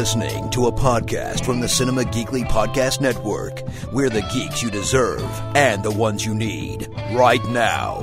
listening 0.00 0.48
to 0.48 0.66
a 0.66 0.72
podcast 0.72 1.44
from 1.44 1.60
the 1.60 1.68
Cinema 1.68 2.02
Geekly 2.04 2.42
Podcast 2.46 3.02
Network. 3.02 3.60
We're 3.92 4.08
the 4.08 4.22
geeks 4.32 4.62
you 4.62 4.70
deserve 4.70 5.22
and 5.54 5.82
the 5.82 5.90
ones 5.90 6.24
you 6.24 6.34
need 6.34 6.88
right 7.12 7.44
now. 7.50 8.00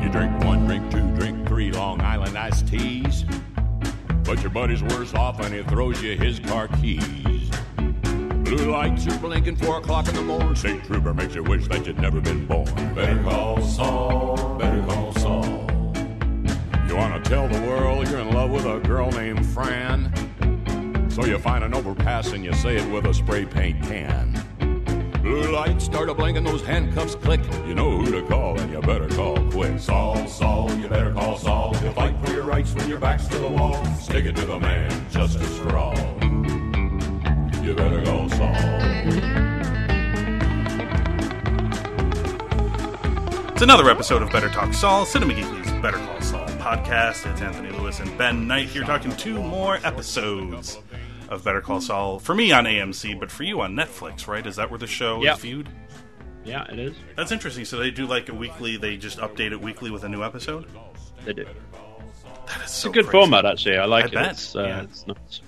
You 0.00 0.08
drink 0.08 0.44
one, 0.44 0.66
drink 0.68 0.88
two, 0.92 1.10
drink 1.16 1.48
three 1.48 1.72
Long 1.72 2.00
Island 2.00 2.38
iced 2.38 2.68
teas. 2.68 3.24
But 4.22 4.40
your 4.40 4.50
buddy's 4.50 4.84
worse 4.84 5.14
off 5.14 5.40
and 5.40 5.52
he 5.52 5.64
throws 5.64 6.00
you 6.00 6.16
his 6.16 6.38
car 6.38 6.68
keys. 6.68 7.27
Blue 8.48 8.70
lights 8.70 9.06
are 9.06 9.18
blinking 9.18 9.56
four 9.56 9.76
o'clock 9.76 10.08
in 10.08 10.14
the 10.14 10.22
morning. 10.22 10.54
State 10.54 10.82
trooper 10.84 11.12
makes 11.12 11.34
you 11.34 11.42
wish 11.42 11.68
that 11.68 11.86
you'd 11.86 12.00
never 12.00 12.18
been 12.18 12.46
born. 12.46 12.64
Better 12.94 13.22
call 13.22 13.60
Saul, 13.60 14.56
better 14.58 14.82
call 14.84 15.12
Saul. 15.16 15.70
You 16.88 16.96
want 16.96 17.22
to 17.22 17.28
tell 17.28 17.46
the 17.46 17.60
world 17.66 18.08
you're 18.08 18.20
in 18.20 18.32
love 18.32 18.50
with 18.50 18.64
a 18.64 18.80
girl 18.80 19.10
named 19.10 19.44
Fran? 19.44 20.10
So 21.10 21.26
you 21.26 21.38
find 21.38 21.62
an 21.62 21.74
overpass 21.74 22.32
and 22.32 22.42
you 22.42 22.54
say 22.54 22.76
it 22.76 22.90
with 22.90 23.04
a 23.04 23.12
spray 23.12 23.44
paint 23.44 23.82
can. 23.82 24.32
Blue 25.20 25.52
lights 25.52 25.84
start 25.84 26.08
a 26.08 26.14
blinking, 26.14 26.44
those 26.44 26.62
handcuffs 26.62 27.16
click. 27.16 27.40
You 27.66 27.74
know 27.74 27.98
who 27.98 28.10
to 28.12 28.26
call, 28.28 28.58
and 28.58 28.72
you 28.72 28.80
better 28.80 29.08
call 29.08 29.36
quick. 29.50 29.78
Saul, 29.78 30.26
Saul, 30.26 30.72
you 30.76 30.88
better 30.88 31.12
call 31.12 31.36
Saul. 31.36 31.74
He'll 31.74 31.92
fight 31.92 32.18
for 32.24 32.32
your 32.32 32.44
rights 32.44 32.72
when 32.72 32.88
your 32.88 32.98
back's 32.98 33.26
to 33.26 33.38
the 33.38 33.48
wall. 33.48 33.84
Stick 33.96 34.24
it 34.24 34.36
to 34.36 34.46
the 34.46 34.58
man, 34.58 35.10
justice 35.10 35.58
for 35.58 35.76
all. 35.76 36.47
Better 37.78 38.04
Saul. 38.04 38.54
It's 43.52 43.62
another 43.62 43.88
episode 43.88 44.20
of 44.22 44.30
Better 44.32 44.48
Talk 44.48 44.74
Saul, 44.74 45.04
Cinema 45.06 45.34
Geekly's 45.34 45.70
Better 45.80 45.98
Call 45.98 46.20
Saul 46.20 46.46
podcast. 46.58 47.30
It's 47.30 47.40
Anthony 47.40 47.70
Lewis 47.70 48.00
and 48.00 48.18
Ben 48.18 48.48
Knight 48.48 48.66
here 48.68 48.82
talking 48.82 49.12
two 49.16 49.40
more 49.40 49.76
episodes 49.84 50.78
of 51.28 51.44
Better 51.44 51.60
Call 51.60 51.80
Saul. 51.80 52.18
For 52.18 52.34
me 52.34 52.50
on 52.50 52.64
AMC, 52.64 53.18
but 53.20 53.30
for 53.30 53.44
you 53.44 53.60
on 53.60 53.76
Netflix, 53.76 54.26
right? 54.26 54.44
Is 54.44 54.56
that 54.56 54.70
where 54.70 54.78
the 54.78 54.86
show 54.88 55.22
Yep. 55.22 55.36
is 55.36 55.40
viewed? 55.42 55.68
Yeah, 56.44 56.64
it 56.72 56.80
is. 56.80 56.96
That's 57.16 57.30
interesting. 57.30 57.64
So 57.64 57.78
they 57.78 57.92
do 57.92 58.06
like 58.06 58.28
a 58.28 58.34
weekly, 58.34 58.76
they 58.76 58.96
just 58.96 59.18
update 59.18 59.52
it 59.52 59.60
weekly 59.60 59.92
with 59.92 60.02
a 60.02 60.08
new 60.08 60.24
episode? 60.24 60.66
They 61.24 61.32
do. 61.32 61.44
That 61.44 62.56
is 62.56 62.62
It's 62.64 62.84
a 62.84 62.88
good 62.90 63.04
crazy. 63.06 63.10
format, 63.18 63.46
actually. 63.46 63.78
I 63.78 63.84
like 63.84 64.16
I 64.16 64.24
it. 64.24 64.30
It's, 64.32 64.56
uh, 64.56 64.62
yeah. 64.64 64.82
it's 64.82 65.06
nice. 65.06 65.40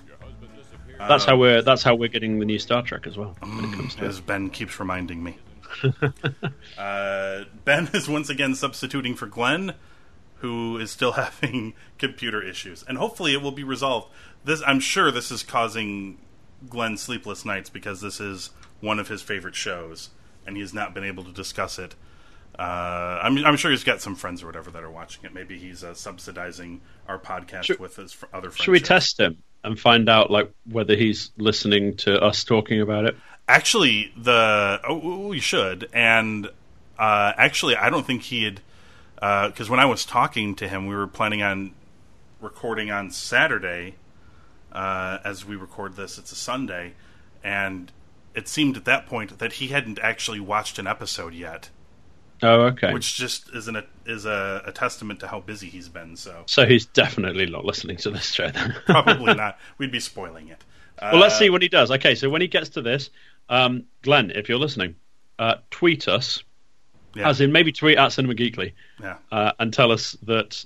That's 1.07 1.25
how 1.25 1.37
we're 1.37 1.61
that's 1.61 1.83
how 1.83 1.95
we're 1.95 2.09
getting 2.09 2.39
the 2.39 2.45
new 2.45 2.59
Star 2.59 2.81
Trek 2.81 3.07
as 3.07 3.17
well. 3.17 3.35
When 3.39 3.65
it 3.65 3.73
comes 3.75 3.95
to 3.95 4.03
As 4.05 4.19
it. 4.19 4.25
Ben 4.25 4.49
keeps 4.49 4.79
reminding 4.79 5.23
me. 5.23 5.37
uh, 6.77 7.43
ben 7.65 7.89
is 7.93 8.07
once 8.07 8.29
again 8.29 8.55
substituting 8.55 9.15
for 9.15 9.25
Glenn, 9.25 9.73
who 10.37 10.77
is 10.77 10.91
still 10.91 11.11
having 11.13 11.73
computer 11.97 12.41
issues, 12.41 12.83
and 12.87 12.97
hopefully 12.97 13.33
it 13.33 13.41
will 13.41 13.51
be 13.51 13.63
resolved. 13.63 14.11
This, 14.43 14.61
I'm 14.65 14.79
sure, 14.79 15.11
this 15.11 15.31
is 15.31 15.43
causing 15.43 16.17
Glenn 16.69 16.97
sleepless 16.97 17.45
nights 17.45 17.69
because 17.69 18.01
this 18.01 18.19
is 18.19 18.49
one 18.79 18.99
of 18.99 19.07
his 19.07 19.21
favorite 19.21 19.55
shows, 19.55 20.09
and 20.45 20.55
he 20.55 20.61
has 20.61 20.73
not 20.73 20.93
been 20.93 21.03
able 21.03 21.23
to 21.23 21.31
discuss 21.31 21.77
it. 21.79 21.95
Uh, 22.57 23.19
I'm, 23.23 23.37
I'm 23.45 23.55
sure 23.55 23.71
he's 23.71 23.83
got 23.83 24.01
some 24.01 24.15
friends 24.15 24.43
or 24.43 24.47
whatever 24.47 24.71
that 24.71 24.83
are 24.83 24.91
watching 24.91 25.23
it. 25.23 25.33
Maybe 25.33 25.57
he's 25.57 25.83
uh, 25.83 25.93
subsidizing 25.93 26.81
our 27.07 27.17
podcast 27.17 27.63
Should- 27.63 27.79
with 27.79 27.95
his 27.95 28.11
fr- 28.11 28.25
other 28.33 28.49
friends. 28.49 28.63
Should 28.65 28.71
we 28.71 28.79
test 28.79 29.19
him 29.19 29.41
and 29.63 29.79
find 29.79 30.09
out 30.09 30.31
like 30.31 30.51
whether 30.69 30.95
he's 30.95 31.31
listening 31.37 31.95
to 31.97 32.19
us 32.21 32.43
talking 32.43 32.81
about 32.81 33.05
it? 33.05 33.15
Actually, 33.47 34.13
the 34.15 34.79
oh, 34.87 35.27
we 35.27 35.39
should, 35.39 35.89
and 35.93 36.47
uh, 36.97 37.33
actually, 37.37 37.75
I 37.75 37.89
don't 37.89 38.05
think 38.05 38.23
he 38.23 38.43
had 38.43 38.61
because 39.15 39.69
when 39.69 39.79
I 39.79 39.85
was 39.85 40.05
talking 40.05 40.55
to 40.55 40.67
him, 40.67 40.87
we 40.87 40.95
were 40.95 41.07
planning 41.07 41.41
on 41.41 41.73
recording 42.39 42.91
on 42.91 43.11
Saturday. 43.11 43.95
Uh, 44.71 45.17
as 45.25 45.45
we 45.45 45.57
record 45.57 45.97
this, 45.97 46.17
it's 46.17 46.31
a 46.31 46.35
Sunday, 46.35 46.93
and 47.43 47.91
it 48.33 48.47
seemed 48.47 48.77
at 48.77 48.85
that 48.85 49.05
point 49.05 49.37
that 49.39 49.53
he 49.53 49.67
hadn't 49.67 49.99
actually 49.99 50.39
watched 50.39 50.79
an 50.79 50.87
episode 50.87 51.33
yet, 51.33 51.69
Oh, 52.43 52.61
okay. 52.67 52.91
which 52.93 53.15
just 53.15 53.49
is 53.53 53.67
an 53.67 53.83
is 54.05 54.25
a, 54.25 54.63
a 54.65 54.71
testament 54.71 55.19
to 55.21 55.27
how 55.27 55.39
busy 55.39 55.69
he's 55.69 55.89
been. 55.89 56.15
So 56.15 56.43
So 56.47 56.65
he's 56.65 56.85
definitely 56.87 57.45
not 57.45 57.65
listening 57.65 57.97
to 57.97 58.09
this 58.11 58.31
show 58.31 58.49
then. 58.49 58.75
probably 58.85 59.33
not. 59.35 59.59
We'd 59.77 59.91
be 59.91 59.99
spoiling 59.99 60.47
it. 60.49 60.63
well, 61.01 61.17
let's 61.17 61.37
see 61.37 61.49
when 61.49 61.61
he 61.61 61.67
does. 61.69 61.91
Okay, 61.91 62.15
so 62.15 62.29
when 62.29 62.41
he 62.41 62.47
gets 62.47 62.69
to 62.69 62.81
this, 62.81 63.09
um, 63.49 63.85
Glenn, 64.01 64.31
if 64.31 64.49
you're 64.49 64.57
listening, 64.59 64.95
uh, 65.39 65.55
tweet 65.71 66.07
us, 66.07 66.43
Yeah. 67.15 67.29
as 67.29 67.41
in 67.41 67.51
maybe 67.51 67.71
tweet 67.71 67.97
at 67.97 68.11
Cinema 68.11 68.33
Geekly, 68.35 68.73
yeah. 69.01 69.17
uh, 69.31 69.51
and 69.59 69.73
tell 69.73 69.91
us 69.91 70.11
that 70.23 70.63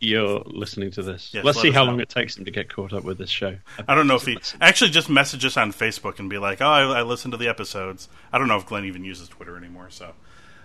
you're 0.00 0.42
listening 0.46 0.90
to 0.92 1.02
this. 1.02 1.30
Yes, 1.32 1.44
Let's 1.44 1.56
let 1.56 1.62
see 1.62 1.70
how 1.70 1.84
know. 1.84 1.92
long 1.92 2.00
it 2.00 2.08
takes 2.08 2.36
him 2.36 2.44
to 2.44 2.50
get 2.50 2.68
caught 2.72 2.92
up 2.92 3.04
with 3.04 3.16
this 3.18 3.30
show. 3.30 3.56
I 3.88 3.94
don't 3.94 4.06
know 4.06 4.16
if 4.16 4.26
he 4.26 4.36
actually 4.60 4.90
just 4.90 5.08
message 5.08 5.44
us 5.44 5.56
on 5.56 5.72
Facebook 5.72 6.18
and 6.18 6.28
be 6.28 6.36
like, 6.38 6.60
"Oh, 6.60 6.66
I, 6.66 6.98
I 6.98 7.02
listened 7.02 7.32
to 7.32 7.38
the 7.38 7.48
episodes." 7.48 8.08
I 8.32 8.38
don't 8.38 8.48
know 8.48 8.56
if 8.56 8.66
Glenn 8.66 8.84
even 8.84 9.04
uses 9.04 9.28
Twitter 9.28 9.56
anymore. 9.56 9.86
So, 9.90 10.12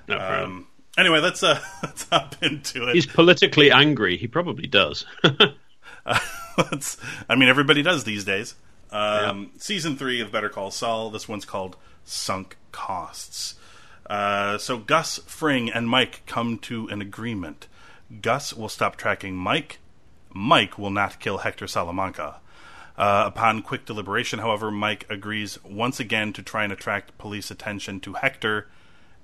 No 0.10 0.18
problem. 0.18 0.52
um, 0.52 0.68
anyway, 0.98 1.20
let's 1.20 1.44
uh, 1.44 1.60
let's 1.84 2.08
hop 2.10 2.36
into 2.42 2.88
it. 2.90 2.96
He's 2.96 3.06
politically 3.06 3.72
angry. 3.72 4.18
He 4.18 4.28
probably 4.28 4.68
does. 4.68 5.06
let's. 6.58 6.98
I 7.28 7.36
mean, 7.36 7.50
everybody 7.50 7.82
does 7.82 8.04
these 8.04 8.24
days. 8.24 8.56
Um, 8.92 9.52
Season 9.58 9.98
three 9.98 10.20
of 10.20 10.32
Better 10.32 10.50
Call 10.50 10.72
Saul. 10.72 11.12
This 11.12 11.28
one's 11.28 11.46
called 11.46 11.78
Sunk 12.06 12.58
Costs. 12.72 13.56
Uh, 14.10 14.58
so 14.58 14.78
Gus, 14.80 15.20
Fring, 15.28 15.70
and 15.70 15.88
Mike 15.88 16.24
come 16.26 16.58
to 16.60 16.88
an 16.88 17.02
agreement. 17.02 17.68
Gus 18.22 18.54
will 18.54 18.70
stop 18.70 18.96
tracking 18.96 19.36
Mike. 19.36 19.78
Mike 20.34 20.80
will 20.80 20.90
not 20.90 21.20
kill 21.20 21.40
Hector 21.40 21.68
Salamanca. 21.68 22.38
Uh, 22.98 23.24
upon 23.28 23.62
quick 23.62 23.86
deliberation, 23.86 24.40
however, 24.40 24.72
Mike 24.72 25.06
agrees 25.10 25.64
once 25.64 26.00
again 26.00 26.34
to 26.34 26.42
try 26.42 26.64
and 26.64 26.74
attract 26.74 27.18
police 27.20 27.52
attention 27.52 28.00
to 28.00 28.14
Hector 28.14 28.68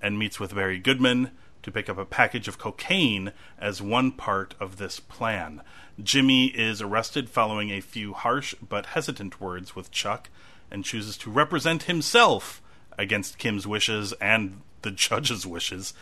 and 0.06 0.20
meets 0.20 0.40
with 0.40 0.54
Barry 0.54 0.78
Goodman 0.78 1.32
to 1.64 1.72
pick 1.72 1.90
up 1.90 1.98
a 1.98 2.06
package 2.06 2.48
of 2.48 2.60
cocaine 2.60 3.34
as 3.58 3.82
one 3.82 4.12
part 4.12 4.54
of 4.60 4.78
this 4.78 5.00
plan. 5.00 5.64
Jimmy 6.02 6.46
is 6.46 6.80
arrested 6.80 7.28
following 7.28 7.72
a 7.72 7.82
few 7.82 8.14
harsh 8.14 8.54
but 8.62 8.86
hesitant 8.86 9.42
words 9.42 9.76
with 9.76 9.90
Chuck 9.90 10.30
and 10.70 10.86
chooses 10.86 11.18
to 11.18 11.32
represent 11.32 11.84
himself 11.84 12.62
against 13.00 13.40
Kim's 13.40 13.66
wishes 13.66 14.14
and 14.22 14.62
the 14.84 14.92
judge's 14.92 15.48
wishes, 15.48 15.96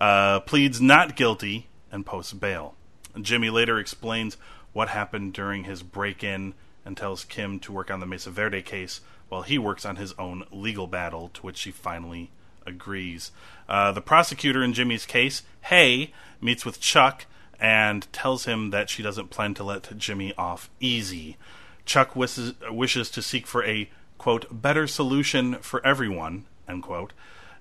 uh, 0.00 0.40
pleads 0.40 0.80
not 0.80 1.14
guilty, 1.14 1.68
and 1.92 2.06
posts 2.06 2.32
bail. 2.32 2.76
Jimmy 3.20 3.50
later 3.50 3.78
explains 3.78 4.38
what 4.72 4.88
happened 4.88 5.34
during 5.34 5.64
his 5.64 5.82
break 5.82 6.24
in 6.24 6.54
and 6.82 6.96
tells 6.96 7.26
Kim 7.26 7.60
to 7.60 7.72
work 7.72 7.90
on 7.90 8.00
the 8.00 8.06
Mesa 8.06 8.30
Verde 8.30 8.62
case 8.62 9.02
while 9.28 9.42
he 9.42 9.58
works 9.58 9.84
on 9.84 9.96
his 9.96 10.14
own 10.18 10.44
legal 10.50 10.86
battle, 10.86 11.28
to 11.34 11.42
which 11.42 11.58
she 11.58 11.70
finally 11.70 12.30
agrees. 12.66 13.30
Uh, 13.68 13.92
the 13.92 14.00
prosecutor 14.00 14.62
in 14.62 14.72
Jimmy's 14.72 15.06
case, 15.06 15.42
Hay, 15.62 16.12
meets 16.40 16.64
with 16.64 16.80
Chuck 16.80 17.26
and 17.58 18.10
tells 18.12 18.44
him 18.44 18.70
that 18.70 18.88
she 18.88 19.02
doesn't 19.02 19.30
plan 19.30 19.54
to 19.54 19.64
let 19.64 19.96
Jimmy 19.96 20.34
off 20.36 20.70
easy. 20.80 21.36
Chuck 21.84 22.16
wishes, 22.16 22.54
wishes 22.70 23.10
to 23.10 23.22
seek 23.22 23.46
for 23.46 23.64
a, 23.64 23.90
quote, 24.18 24.46
better 24.50 24.86
solution 24.86 25.56
for 25.56 25.84
everyone, 25.86 26.46
end 26.68 26.82
quote. 26.82 27.12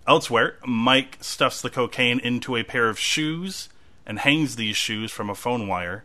Elsewhere, 0.07 0.57
Mike 0.65 1.17
stuffs 1.21 1.61
the 1.61 1.69
cocaine 1.69 2.19
into 2.19 2.55
a 2.55 2.63
pair 2.63 2.89
of 2.89 2.97
shoes 2.97 3.69
and 4.05 4.19
hangs 4.19 4.55
these 4.55 4.77
shoes 4.77 5.11
from 5.11 5.29
a 5.29 5.35
phone 5.35 5.67
wire 5.67 6.03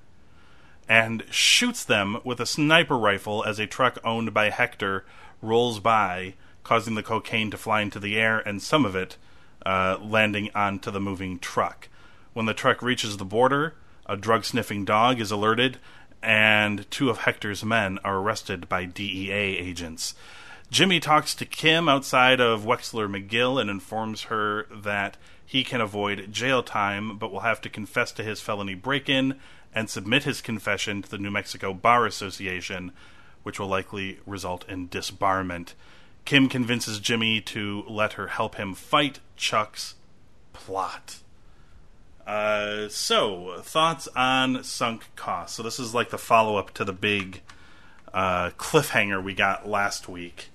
and 0.88 1.24
shoots 1.30 1.84
them 1.84 2.18
with 2.24 2.40
a 2.40 2.46
sniper 2.46 2.98
rifle 2.98 3.42
as 3.44 3.58
a 3.58 3.66
truck 3.66 3.98
owned 4.04 4.34
by 4.34 4.50
Hector 4.50 5.04
rolls 5.40 5.80
by, 5.80 6.34
causing 6.64 6.94
the 6.94 7.02
cocaine 7.02 7.50
to 7.50 7.56
fly 7.56 7.80
into 7.82 8.00
the 8.00 8.16
air 8.16 8.40
and 8.40 8.60
some 8.60 8.84
of 8.84 8.96
it 8.96 9.16
uh, 9.64 9.98
landing 10.02 10.50
onto 10.54 10.90
the 10.90 11.00
moving 11.00 11.38
truck. 11.38 11.88
When 12.32 12.46
the 12.46 12.54
truck 12.54 12.82
reaches 12.82 13.16
the 13.16 13.24
border, 13.24 13.74
a 14.06 14.16
drug 14.16 14.44
sniffing 14.44 14.84
dog 14.84 15.20
is 15.20 15.30
alerted, 15.30 15.78
and 16.22 16.90
two 16.90 17.10
of 17.10 17.18
Hector's 17.18 17.64
men 17.64 17.98
are 18.04 18.18
arrested 18.18 18.68
by 18.68 18.84
DEA 18.84 19.58
agents. 19.58 20.14
Jimmy 20.70 20.98
talks 20.98 21.34
to 21.36 21.44
Kim 21.44 21.88
outside 21.88 22.40
of 22.40 22.64
Wexler 22.64 23.08
McGill 23.08 23.60
and 23.60 23.70
informs 23.70 24.24
her 24.24 24.66
that 24.74 25.16
he 25.46 25.62
can 25.62 25.80
avoid 25.80 26.32
jail 26.32 26.62
time 26.62 27.18
but 27.18 27.30
will 27.30 27.40
have 27.40 27.60
to 27.60 27.68
confess 27.68 28.10
to 28.12 28.24
his 28.24 28.40
felony 28.40 28.74
break 28.74 29.08
in 29.08 29.38
and 29.74 29.88
submit 29.90 30.24
his 30.24 30.40
confession 30.40 31.02
to 31.02 31.10
the 31.10 31.18
New 31.18 31.30
Mexico 31.30 31.74
Bar 31.74 32.06
Association, 32.06 32.92
which 33.42 33.60
will 33.60 33.68
likely 33.68 34.18
result 34.26 34.64
in 34.68 34.88
disbarment. 34.88 35.74
Kim 36.24 36.48
convinces 36.48 36.98
Jimmy 37.00 37.40
to 37.42 37.84
let 37.88 38.14
her 38.14 38.28
help 38.28 38.54
him 38.56 38.74
fight 38.74 39.20
Chuck's 39.36 39.94
plot. 40.52 41.16
Uh, 42.26 42.88
so, 42.88 43.56
thoughts 43.60 44.08
on 44.16 44.64
sunk 44.64 45.04
costs. 45.16 45.56
So, 45.56 45.62
this 45.62 45.78
is 45.78 45.92
like 45.94 46.08
the 46.10 46.16
follow 46.18 46.56
up 46.56 46.72
to 46.74 46.84
the 46.84 46.92
big 46.94 47.42
uh, 48.14 48.50
cliffhanger 48.56 49.22
we 49.22 49.34
got 49.34 49.68
last 49.68 50.08
week 50.08 50.48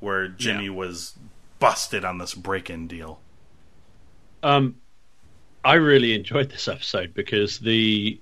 where 0.00 0.28
Jimmy 0.28 0.64
Yeah. 0.64 0.70
was 0.70 1.14
busted 1.58 2.04
on 2.04 2.18
this 2.18 2.34
break 2.34 2.70
in 2.70 2.86
deal. 2.88 3.20
Um, 4.42 4.76
I 5.64 5.74
really 5.74 6.14
enjoyed 6.14 6.50
this 6.50 6.66
episode 6.66 7.12
because 7.14 7.58
the 7.60 8.18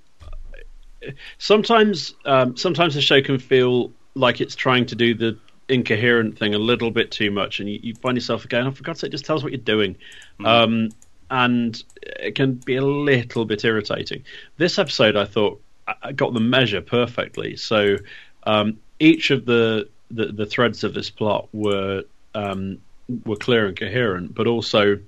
sometimes 1.38 2.14
um, 2.24 2.56
sometimes 2.56 2.94
the 2.94 3.00
show 3.00 3.22
can 3.22 3.38
feel 3.38 3.92
like 4.14 4.40
it's 4.40 4.54
trying 4.54 4.84
to 4.86 4.94
do 4.94 5.14
the 5.14 5.38
incoherent 5.70 6.38
thing 6.38 6.54
a 6.54 6.58
little 6.58 6.90
bit 6.90 7.10
too 7.10 7.30
much, 7.30 7.60
and 7.60 7.68
you, 7.68 7.80
you 7.82 7.94
find 7.94 8.16
yourself 8.16 8.48
going, 8.48 8.66
"Oh, 8.66 8.72
for 8.72 8.82
God's 8.82 9.00
sake, 9.00 9.12
just 9.12 9.24
tell 9.24 9.36
us 9.36 9.42
what 9.42 9.52
you're 9.52 9.60
doing." 9.60 9.96
Mm. 10.40 10.46
Um, 10.46 10.88
and 11.30 11.82
it 12.02 12.34
can 12.34 12.54
be 12.54 12.76
a 12.76 12.84
little 12.84 13.44
bit 13.44 13.64
irritating. 13.64 14.24
This 14.56 14.78
episode, 14.78 15.16
I 15.16 15.24
thought, 15.24 15.62
I 16.02 16.12
got 16.12 16.34
the 16.34 16.40
measure 16.40 16.80
perfectly. 16.80 17.56
So 17.56 17.96
um, 18.44 18.78
each 18.98 19.30
of 19.30 19.46
the, 19.46 19.88
the, 20.10 20.26
the 20.26 20.46
threads 20.46 20.82
of 20.82 20.92
this 20.92 21.08
plot 21.10 21.48
were 21.52 22.04
um, 22.34 22.78
were 23.24 23.36
clear 23.36 23.66
and 23.66 23.78
coherent, 23.78 24.34
but 24.34 24.46
also 24.46 24.98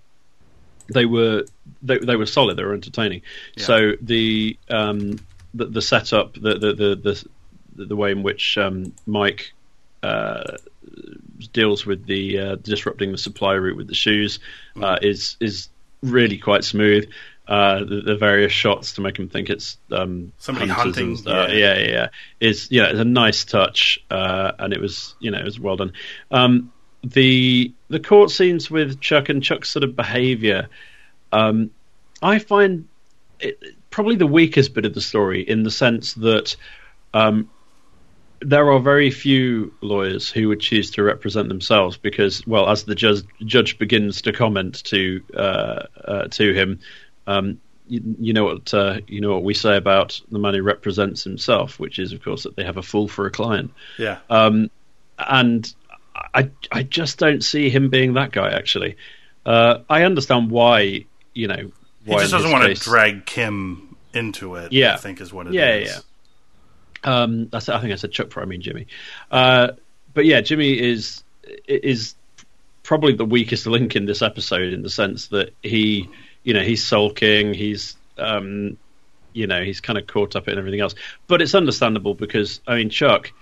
they 0.92 1.06
were 1.06 1.44
they, 1.82 1.98
they 1.98 2.16
were 2.16 2.26
solid. 2.26 2.56
They 2.56 2.64
were 2.64 2.74
entertaining. 2.74 3.22
Yeah. 3.56 3.64
So 3.64 3.92
the, 4.00 4.56
um, 4.68 5.18
the 5.54 5.66
the 5.66 5.82
setup, 5.82 6.34
the 6.34 6.58
the 6.58 6.72
the 6.72 7.24
the, 7.74 7.84
the 7.84 7.96
way 7.96 8.12
in 8.12 8.22
which 8.22 8.58
um, 8.58 8.92
Mike 9.06 9.52
uh, 10.02 10.56
deals 11.52 11.86
with 11.86 12.06
the 12.06 12.38
uh, 12.38 12.54
disrupting 12.56 13.12
the 13.12 13.18
supply 13.18 13.54
route 13.54 13.76
with 13.76 13.88
the 13.88 13.94
shoes 13.94 14.40
mm. 14.76 14.84
uh, 14.84 14.98
is 15.02 15.36
is 15.40 15.68
really 16.02 16.38
quite 16.38 16.64
smooth. 16.64 17.08
Uh, 17.48 17.80
the, 17.80 18.02
the, 18.02 18.16
various 18.16 18.52
shots 18.52 18.94
to 18.94 19.00
make 19.00 19.18
him 19.18 19.28
think 19.28 19.50
it's 19.50 19.76
um, 19.90 20.32
somebody 20.38 20.68
hunting. 20.68 21.16
And, 21.18 21.26
uh, 21.26 21.48
yeah. 21.50 21.76
yeah, 21.76 21.88
yeah, 21.88 22.06
is 22.38 22.68
yeah, 22.70 22.84
it's 22.84 23.00
a 23.00 23.04
nice 23.04 23.44
touch, 23.44 23.98
uh, 24.10 24.52
and 24.60 24.72
it 24.72 24.80
was 24.80 25.16
you 25.18 25.32
know 25.32 25.38
it 25.38 25.44
was 25.44 25.58
well 25.58 25.76
done. 25.76 25.92
Um, 26.30 26.72
the 27.02 27.72
the 27.88 27.98
court 27.98 28.30
scenes 28.30 28.70
with 28.70 29.00
Chuck 29.00 29.28
and 29.28 29.42
Chuck's 29.42 29.70
sort 29.70 29.82
of 29.82 29.96
behaviour, 29.96 30.68
um, 31.32 31.72
I 32.22 32.38
find 32.38 32.86
it, 33.40 33.60
probably 33.90 34.16
the 34.16 34.26
weakest 34.26 34.72
bit 34.72 34.84
of 34.84 34.94
the 34.94 35.00
story 35.00 35.42
in 35.42 35.64
the 35.64 35.70
sense 35.70 36.14
that 36.14 36.56
um, 37.12 37.50
there 38.44 38.70
are 38.70 38.80
very 38.80 39.10
few 39.10 39.72
lawyers 39.80 40.30
who 40.30 40.48
would 40.48 40.60
choose 40.60 40.90
to 40.92 41.02
represent 41.02 41.48
themselves 41.48 41.96
because, 41.96 42.46
well, 42.46 42.68
as 42.68 42.84
the 42.84 42.94
judge, 42.94 43.22
judge 43.44 43.78
begins 43.78 44.22
to 44.22 44.32
comment 44.32 44.82
to 44.84 45.22
uh, 45.36 45.86
uh, 46.04 46.28
to 46.28 46.52
him, 46.52 46.80
um, 47.26 47.60
you, 47.88 48.02
you, 48.20 48.32
know 48.32 48.44
what 48.44 48.72
uh, 48.74 49.00
you 49.06 49.20
know 49.20 49.32
what 49.32 49.44
we 49.44 49.54
say 49.54 49.76
about 49.76 50.20
the 50.30 50.38
man 50.38 50.54
who 50.54 50.62
represents 50.62 51.24
himself, 51.24 51.78
which 51.78 51.98
is, 51.98 52.12
of 52.12 52.22
course, 52.22 52.44
that 52.44 52.56
they 52.56 52.64
have 52.64 52.76
a 52.76 52.82
fool 52.82 53.08
for 53.08 53.26
a 53.26 53.30
client. 53.30 53.72
Yeah. 53.98 54.18
Um, 54.30 54.70
and 55.18 55.72
I 56.34 56.50
I 56.70 56.82
just 56.82 57.18
don't 57.18 57.42
see 57.42 57.70
him 57.70 57.90
being 57.90 58.14
that 58.14 58.32
guy. 58.32 58.50
Actually, 58.50 58.96
uh, 59.46 59.78
I 59.88 60.02
understand 60.04 60.50
why. 60.50 61.06
You 61.34 61.48
know, 61.48 61.72
why 62.04 62.16
he 62.16 62.20
just 62.20 62.32
doesn't 62.32 62.50
want 62.50 62.64
case, 62.64 62.80
to 62.80 62.84
drag 62.84 63.24
Kim 63.24 63.96
into 64.12 64.56
it. 64.56 64.72
Yeah, 64.72 64.94
I 64.94 64.96
think 64.98 65.20
is 65.20 65.32
what 65.32 65.46
it 65.46 65.54
yeah, 65.54 65.76
is. 65.76 65.88
yeah, 65.88 65.94
Yeah, 65.94 66.00
um, 67.04 67.48
I 67.52 67.60
think 67.60 67.92
I 67.92 67.96
said 67.96 68.12
Chuck 68.12 68.30
for 68.30 68.42
I 68.42 68.44
mean 68.44 68.60
Jimmy. 68.60 68.86
Uh, 69.30 69.72
but 70.14 70.24
yeah, 70.24 70.40
Jimmy 70.40 70.78
is 70.78 71.22
is 71.66 72.14
probably 72.82 73.14
the 73.14 73.24
weakest 73.24 73.66
link 73.66 73.96
in 73.96 74.06
this 74.06 74.22
episode 74.22 74.72
in 74.72 74.82
the 74.82 74.90
sense 74.90 75.28
that 75.28 75.54
he, 75.62 76.08
you 76.42 76.54
know, 76.54 76.62
he's 76.62 76.84
sulking, 76.84 77.54
he's, 77.54 77.96
um, 78.18 78.76
you 79.32 79.46
know, 79.46 79.62
he's 79.62 79.80
kind 79.80 79.98
of 79.98 80.06
caught 80.06 80.36
up 80.36 80.48
in 80.48 80.58
everything 80.58 80.80
else. 80.80 80.94
But 81.26 81.42
it's 81.42 81.54
understandable 81.54 82.14
because 82.14 82.60
I 82.66 82.76
mean, 82.76 82.90
Chuck, 82.90 83.32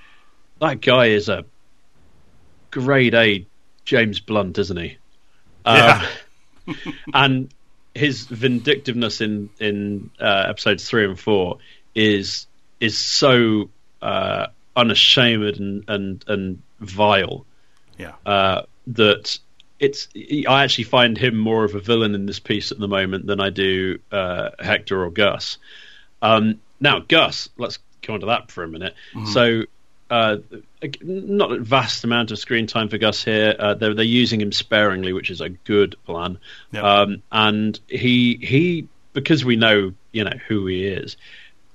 that 0.60 0.80
guy 0.80 1.06
is 1.06 1.28
a 1.28 1.44
grade 2.70 3.14
A 3.14 3.46
James 3.84 4.20
Blunt, 4.20 4.58
isn't 4.58 4.76
he? 4.76 4.98
Yeah. 5.66 6.06
Um, 6.66 6.76
and 7.14 7.54
his 7.94 8.26
vindictiveness 8.26 9.20
in 9.20 9.50
in 9.58 10.10
uh, 10.20 10.46
episodes 10.48 10.88
three 10.88 11.04
and 11.04 11.18
four 11.18 11.58
is 11.94 12.46
is 12.80 12.98
so 12.98 13.70
uh, 14.02 14.46
unashamed 14.76 15.58
and 15.58 15.84
and 15.88 16.24
and 16.26 16.62
vile. 16.80 17.46
Yeah. 17.98 18.14
Uh, 18.24 18.62
that 18.88 19.38
it's 19.78 20.08
I 20.48 20.64
actually 20.64 20.84
find 20.84 21.16
him 21.16 21.36
more 21.36 21.64
of 21.64 21.74
a 21.74 21.80
villain 21.80 22.14
in 22.14 22.26
this 22.26 22.40
piece 22.40 22.72
at 22.72 22.78
the 22.78 22.88
moment 22.88 23.26
than 23.26 23.40
I 23.40 23.50
do 23.50 23.98
uh, 24.10 24.50
Hector 24.58 25.04
or 25.04 25.10
Gus. 25.10 25.58
Um, 26.22 26.60
now 26.80 27.00
Gus, 27.00 27.48
let's 27.56 27.78
go 28.02 28.14
on 28.14 28.20
to 28.20 28.26
that 28.26 28.50
for 28.50 28.62
a 28.62 28.68
minute. 28.68 28.94
Mm-hmm. 29.14 29.26
So 29.26 29.62
uh, 30.10 30.38
not 31.02 31.52
a 31.52 31.60
vast 31.60 32.04
amount 32.04 32.30
of 32.30 32.38
screen 32.38 32.66
time 32.66 32.88
for 32.88 32.98
Gus 32.98 33.22
here. 33.22 33.54
Uh, 33.58 33.74
they're, 33.74 33.94
they're 33.94 34.04
using 34.04 34.40
him 34.40 34.52
sparingly, 34.52 35.12
which 35.12 35.30
is 35.30 35.40
a 35.40 35.48
good 35.48 35.96
plan. 36.04 36.38
Yep. 36.72 36.84
Um, 36.84 37.22
and 37.30 37.78
he 37.88 38.38
he 38.42 38.88
because 39.12 39.44
we 39.44 39.56
know 39.56 39.94
you 40.12 40.24
know 40.24 40.36
who 40.48 40.66
he 40.66 40.86
is, 40.86 41.16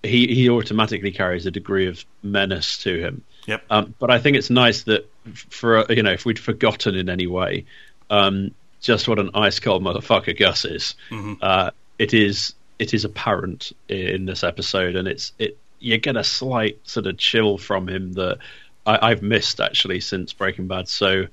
he 0.05 0.27
he 0.27 0.49
automatically 0.49 1.11
carries 1.11 1.45
a 1.45 1.51
degree 1.51 1.87
of 1.87 2.03
menace 2.23 2.77
to 2.79 2.99
him. 2.99 3.23
Yep. 3.47 3.63
Um, 3.69 3.95
but 3.99 4.09
I 4.09 4.19
think 4.19 4.37
it's 4.37 4.49
nice 4.49 4.83
that 4.83 5.09
for 5.33 5.85
you 5.91 6.03
know 6.03 6.11
if 6.11 6.25
we'd 6.25 6.39
forgotten 6.39 6.95
in 6.95 7.09
any 7.09 7.27
way 7.27 7.65
um, 8.09 8.51
just 8.81 9.07
what 9.07 9.19
an 9.19 9.31
ice 9.33 9.59
cold 9.59 9.83
motherfucker 9.83 10.37
Gus 10.37 10.65
is, 10.65 10.95
mm-hmm. 11.09 11.33
uh, 11.41 11.71
it 11.97 12.13
is 12.13 12.53
it 12.77 12.93
is 12.93 13.05
apparent 13.05 13.71
in 13.87 14.25
this 14.25 14.43
episode, 14.43 14.95
and 14.95 15.07
it's 15.07 15.33
it 15.39 15.57
you 15.79 15.97
get 15.97 16.15
a 16.15 16.23
slight 16.23 16.79
sort 16.83 17.07
of 17.07 17.17
chill 17.17 17.57
from 17.57 17.87
him 17.87 18.13
that 18.13 18.37
I, 18.85 19.09
have 19.09 19.21
missed 19.21 19.59
actually 19.59 19.99
since 19.99 20.33
Breaking 20.33 20.67
Bad. 20.67 20.87
So, 20.87 21.25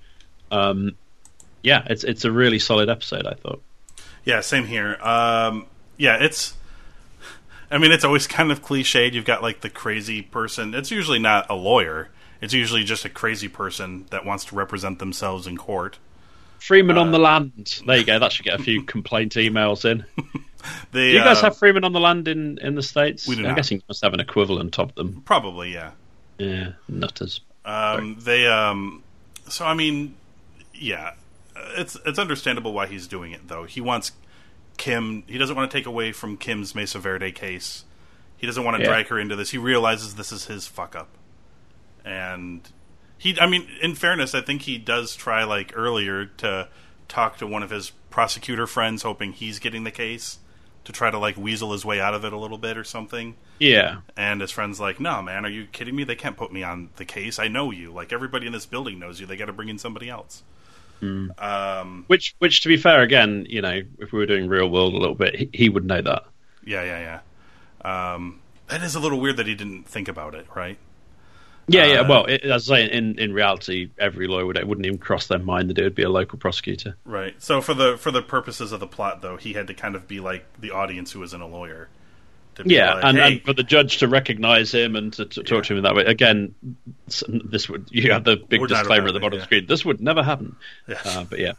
um, 0.51 0.93
yeah, 1.63 1.85
it's 1.89 2.05
it's 2.05 2.25
a 2.25 2.33
really 2.33 2.59
solid 2.59 2.89
episode. 2.89 3.27
I 3.27 3.35
thought. 3.35 3.63
Yeah, 4.25 4.41
same 4.41 4.67
here. 4.67 4.97
Um, 5.03 5.67
yeah, 5.97 6.23
it's. 6.23 6.55
I 7.73 7.79
mean, 7.79 7.91
it's 7.91 8.05
always 8.05 8.27
kind 8.27 8.53
of 8.53 8.63
cliched. 8.63 9.15
You've 9.15 9.25
got 9.25 9.43
like 9.43 9.63
the 9.63 9.71
crazy 9.71 10.23
person. 10.23 10.75
It's 10.75 10.91
usually 10.91 11.19
not 11.19 11.47
a 11.49 11.55
lawyer. 11.55 12.11
It's 12.41 12.53
usually 12.53 12.85
just 12.85 13.05
a 13.05 13.09
crazy 13.09 13.49
person 13.49 14.07
that 14.11 14.27
wants 14.27 14.45
to 14.47 14.55
represent 14.55 14.99
themselves 14.99 15.47
in 15.47 15.57
court. 15.57 15.99
Freeman 16.59 16.99
uh, 16.99 17.01
on 17.01 17.11
the 17.13 17.19
land. 17.19 17.81
There 17.87 17.97
you 17.97 18.05
go. 18.05 18.19
That 18.19 18.33
should 18.33 18.45
get 18.45 18.61
a 18.61 18.63
few 18.63 18.83
complaint 18.85 19.35
emails 19.35 19.85
in. 19.85 20.05
the, 20.93 21.01
do 21.01 21.01
you 21.01 21.19
guys 21.19 21.39
uh, 21.39 21.45
have 21.45 21.57
Freeman 21.57 21.85
on 21.85 21.93
the 21.93 22.01
land 22.01 22.29
in, 22.29 22.59
in 22.59 22.75
the 22.75 22.83
states? 22.83 23.27
We 23.27 23.37
do 23.37 23.43
I'm 23.43 23.49
not. 23.49 23.57
guessing 23.57 23.79
you 23.79 23.85
must 23.89 24.03
have 24.03 24.13
an 24.13 24.21
equivalent 24.21 24.79
of 24.79 24.95
them. 24.95 25.23
Probably, 25.25 25.73
yeah. 25.73 25.93
Yeah, 26.39 26.73
nutters. 26.89 27.41
Um, 27.65 28.19
they 28.21 28.47
um, 28.47 29.03
so 29.49 29.65
I 29.65 29.75
mean, 29.75 30.15
yeah, 30.75 31.15
it's 31.77 31.97
it's 32.05 32.19
understandable 32.19 32.73
why 32.73 32.87
he's 32.87 33.07
doing 33.07 33.33
it 33.33 33.47
though. 33.49 33.65
He 33.65 33.81
wants 33.81 34.13
Kim. 34.83 35.23
He 35.29 35.39
doesn't 35.39 35.55
want 35.55 35.71
to 35.71 35.79
take 35.79 35.87
away 35.87 36.11
from 36.11 36.37
Kim's 36.37 36.75
Mesa 36.75 36.99
Verde 36.99 37.31
case. 37.31 37.85
He 38.37 38.49
doesn't 38.49 38.65
want 38.65 38.79
to 38.79 38.83
yeah. 38.83 38.89
drag 38.89 39.07
her 39.07 39.21
into 39.21 39.37
this. 39.37 39.51
He 39.51 39.59
realizes 39.59 40.17
this 40.17 40.33
is 40.33 40.47
his 40.47 40.67
fuck 40.67 40.97
up, 40.97 41.11
and 42.05 42.69
he. 43.17 43.39
I 43.39 43.47
mean, 43.47 43.69
in 43.81 43.95
fairness, 43.95 44.35
I 44.35 44.41
think 44.41 44.63
he 44.63 44.79
does 44.79 45.15
try 45.15 45.45
like 45.45 45.73
earlier 45.77 46.27
to 46.39 46.69
talk 47.07 47.37
to 47.39 47.47
one 47.47 47.63
of 47.63 47.71
his 47.71 47.91
prosecutor 48.11 48.67
friends, 48.67 49.05
hoping 49.05 49.31
he's 49.31 49.61
getting 49.61 49.85
the 49.85 49.93
case 49.93 50.41
to 50.83 50.91
try 50.91 51.13
to 51.13 51.19
like 51.19 51.37
weasel 51.37 51.71
his 51.71 51.85
way 51.85 52.01
out 52.01 52.15
of 52.15 52.25
it 52.25 52.33
a 52.33 52.37
little 52.37 52.59
bit 52.59 52.77
or 52.77 52.83
something. 52.83 53.37
Yeah. 53.61 53.99
And 54.17 54.41
his 54.41 54.51
friend's 54.51 54.81
like, 54.81 54.99
"No, 54.99 55.23
man, 55.23 55.47
are 55.47 55.49
you 55.49 55.67
kidding 55.67 55.95
me? 55.95 56.03
They 56.03 56.17
can't 56.17 56.37
put 56.37 56.53
me 56.53 56.65
on 56.65 56.91
the 56.97 57.05
case. 57.05 57.39
I 57.39 57.47
know 57.47 57.71
you. 57.71 57.93
Like 57.93 58.13
everybody 58.13 58.49
in 58.49 58.53
this 58.53 58.67
building 58.67 58.99
knows 58.99 59.21
you. 59.21 59.27
They 59.27 59.37
got 59.37 59.47
to 59.47 59.53
bring 59.53 59.69
in 59.69 59.79
somebody 59.79 60.09
else." 60.09 60.43
Mm. 61.03 61.43
Um, 61.43 62.05
which, 62.07 62.35
which, 62.39 62.63
to 62.63 62.69
be 62.69 62.77
fair, 62.77 63.03
again, 63.03 63.47
you 63.49 63.61
know, 63.61 63.83
if 63.99 64.13
we 64.13 64.19
were 64.21 64.27
doing 64.27 64.49
real 64.49 64.71
world 64.71 64.95
a 64.95 64.99
little 64.99 65.17
bit, 65.17 65.35
he, 65.35 65.51
he 65.53 65.69
would 65.69 65.85
know 65.85 66.01
that. 66.01 66.25
Yeah, 66.65 66.85
yeah, 66.85 67.21
yeah. 67.85 68.15
Um, 68.15 68.41
that 68.69 68.83
is 68.83 68.95
a 68.95 69.01
little 69.01 69.21
weird 69.21 69.37
that 69.39 69.47
he 69.47 69.55
didn't 69.55 69.89
think 69.89 70.09
about 70.09 70.35
it, 70.35 70.47
right? 70.55 70.79
Yeah, 71.69 71.87
yeah. 71.87 72.01
Uh, 72.01 72.09
well, 72.09 72.25
it, 72.27 72.43
as 72.43 72.71
I 72.71 72.77
say, 72.77 72.93
in 72.93 73.19
in 73.19 73.33
reality, 73.33 73.91
every 73.99 74.27
lawyer 74.27 74.47
would 74.47 74.57
it 74.57 74.67
wouldn't 74.67 74.87
even 74.87 74.99
cross 74.99 75.27
their 75.27 75.39
mind 75.39 75.71
that 75.71 75.79
it 75.79 75.83
would 75.85 75.95
be 75.95 76.03
a 76.03 76.09
local 76.09 76.39
prosecutor. 76.39 76.97
Right. 77.05 77.41
So 77.41 77.61
for 77.61 77.75
the 77.75 77.97
for 77.97 78.11
the 78.11 78.23
purposes 78.23 78.73
of 78.73 78.81
the 78.81 78.87
plot, 78.87 79.23
though, 79.23 79.37
he 79.37 79.53
had 79.53 79.69
to 79.69 79.75
kind 79.75 79.95
of 79.95 80.09
be 80.09 80.21
like 80.21 80.45
the 80.61 80.71
audience 80.71 81.13
who 81.13 81.23
isn't 81.23 81.41
a 81.41 81.47
lawyer. 81.47 81.89
Yeah, 82.65 82.95
like, 82.95 83.05
and, 83.05 83.19
hey. 83.19 83.33
and, 83.33 83.43
for 83.43 83.53
the 83.53 83.63
judge 83.63 83.99
to 83.99 84.09
recognise 84.09 84.73
him 84.73 84.97
and 84.97 85.13
to, 85.15 85.25
to 85.25 85.43
talk 85.43 85.57
yeah. 85.57 85.63
to 85.63 85.73
him 85.73 85.77
in 85.79 85.85
that 85.85 85.95
way. 85.95 86.05
Again, 86.05 86.55
this 87.07 87.69
would 87.69 87.89
you 87.91 88.13
have 88.13 88.25
the 88.25 88.37
big 88.37 88.61
We're 88.61 88.67
disclaimer 88.67 89.09
at 89.09 89.15
the 89.15 89.21
bottom 89.21 89.39
yeah. 89.39 89.43
of 89.45 89.49
the 89.49 89.57
screen. 89.57 89.67
This 89.67 89.85
would 89.85 90.01
never 90.01 90.23
happen. 90.23 90.57
Yes. 90.87 91.07
Uh, 91.07 91.25
but 91.29 91.39
yeah, 91.39 91.53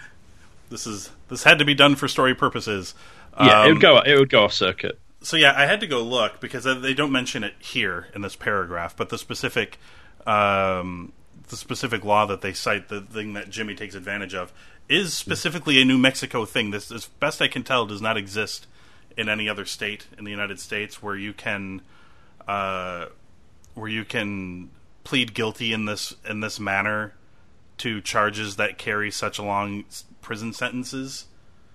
this 0.70 0.86
is 0.86 1.10
this 1.28 1.42
had 1.42 1.58
to 1.58 1.64
be 1.64 1.74
done 1.74 1.96
for 1.96 2.08
story 2.08 2.34
purposes. 2.34 2.94
Yeah, 3.38 3.62
um, 3.62 3.68
it 3.68 3.72
would 3.72 3.82
go 3.82 3.98
it 4.00 4.18
would 4.18 4.30
go 4.30 4.44
off 4.44 4.52
circuit 4.52 4.98
so 5.22 5.36
yeah, 5.36 5.52
I 5.56 5.66
had 5.66 5.80
to 5.80 5.86
go 5.86 6.02
look 6.02 6.40
because 6.40 6.64
they 6.64 6.94
don't 6.94 7.12
mention 7.12 7.44
it 7.44 7.54
here 7.58 8.08
in 8.14 8.22
this 8.22 8.36
paragraph, 8.36 8.96
but 8.96 9.10
the 9.10 9.18
specific 9.18 9.78
um, 10.26 11.12
the 11.48 11.56
specific 11.56 12.04
law 12.04 12.26
that 12.26 12.40
they 12.40 12.52
cite, 12.52 12.88
the 12.88 13.00
thing 13.00 13.34
that 13.34 13.50
Jimmy 13.50 13.74
takes 13.74 13.94
advantage 13.94 14.34
of, 14.34 14.52
is 14.88 15.12
specifically 15.14 15.80
a 15.80 15.84
New 15.84 15.98
Mexico 15.98 16.44
thing. 16.44 16.70
This, 16.70 16.90
as 16.90 17.06
best 17.06 17.42
I 17.42 17.48
can 17.48 17.64
tell, 17.64 17.86
does 17.86 18.00
not 18.00 18.16
exist 18.16 18.66
in 19.16 19.28
any 19.28 19.48
other 19.48 19.64
state 19.64 20.06
in 20.16 20.24
the 20.24 20.30
United 20.30 20.60
States 20.60 21.02
where 21.02 21.16
you 21.16 21.32
can 21.32 21.82
uh, 22.46 23.06
where 23.74 23.88
you 23.88 24.04
can 24.04 24.70
plead 25.04 25.34
guilty 25.34 25.72
in 25.72 25.84
this 25.84 26.14
in 26.28 26.40
this 26.40 26.60
manner 26.60 27.14
to 27.78 28.00
charges 28.00 28.56
that 28.56 28.76
carry 28.78 29.10
such 29.10 29.38
long 29.38 29.84
prison 30.20 30.52
sentences. 30.52 31.26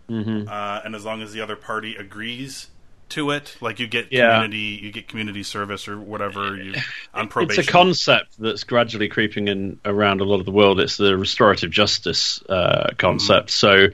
mm-hmm. 0.10 0.48
uh, 0.48 0.82
and 0.86 0.96
as 0.96 1.04
long 1.04 1.22
as 1.22 1.34
the 1.34 1.42
other 1.42 1.56
party 1.56 1.96
agrees 1.96 2.68
to 3.10 3.32
it, 3.32 3.56
like 3.62 3.80
you 3.80 3.88
get 3.88 4.08
Yeah. 4.12 4.34
community, 4.34 4.80
you 4.84 4.92
get 4.92 5.08
community 5.08 5.44
service 5.44 5.88
or 5.88 6.00
whatever 6.00 6.56
you 6.58 6.74
on 7.14 7.28
probation. 7.28 7.62
It's 7.62 7.70
a 7.70 7.72
concept 7.72 8.40
that's 8.40 8.64
gradually 8.64 9.08
creeping 9.08 9.48
in 9.48 9.80
around 9.86 10.22
a 10.22 10.24
lot 10.24 10.40
of 10.40 10.46
the 10.46 10.52
world. 10.52 10.80
It's 10.80 10.98
the 10.98 11.18
restorative 11.18 11.72
justice 11.72 12.42
uh, 12.50 12.90
concept. 12.98 13.52
So, 13.52 13.88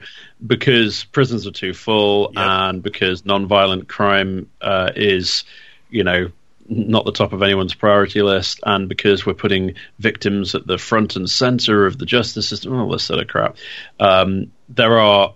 because 0.44 1.04
prisons 1.04 1.46
are 1.46 1.52
too 1.52 1.74
full, 1.74 2.32
Yep. 2.34 2.44
and 2.44 2.82
because 2.82 3.24
non-violent 3.24 3.88
crime 3.88 4.48
uh, 4.60 4.90
is, 4.96 5.44
you 5.90 6.04
know, 6.04 6.30
not 6.68 7.04
the 7.04 7.12
top 7.12 7.32
of 7.32 7.42
anyone's 7.42 7.74
priority 7.74 8.22
list, 8.22 8.60
and 8.64 8.88
because 8.88 9.26
we're 9.26 9.34
putting 9.34 9.74
victims 9.98 10.54
at 10.54 10.66
the 10.66 10.78
front 10.78 11.16
and 11.16 11.28
center 11.28 11.86
of 11.86 11.98
the 11.98 12.06
justice 12.06 12.48
system, 12.48 12.72
all 12.72 12.88
this 12.88 13.02
sort 13.02 13.20
of 13.20 13.28
crap, 13.28 13.56
um, 14.00 14.50
there 14.68 14.98
are 14.98 15.34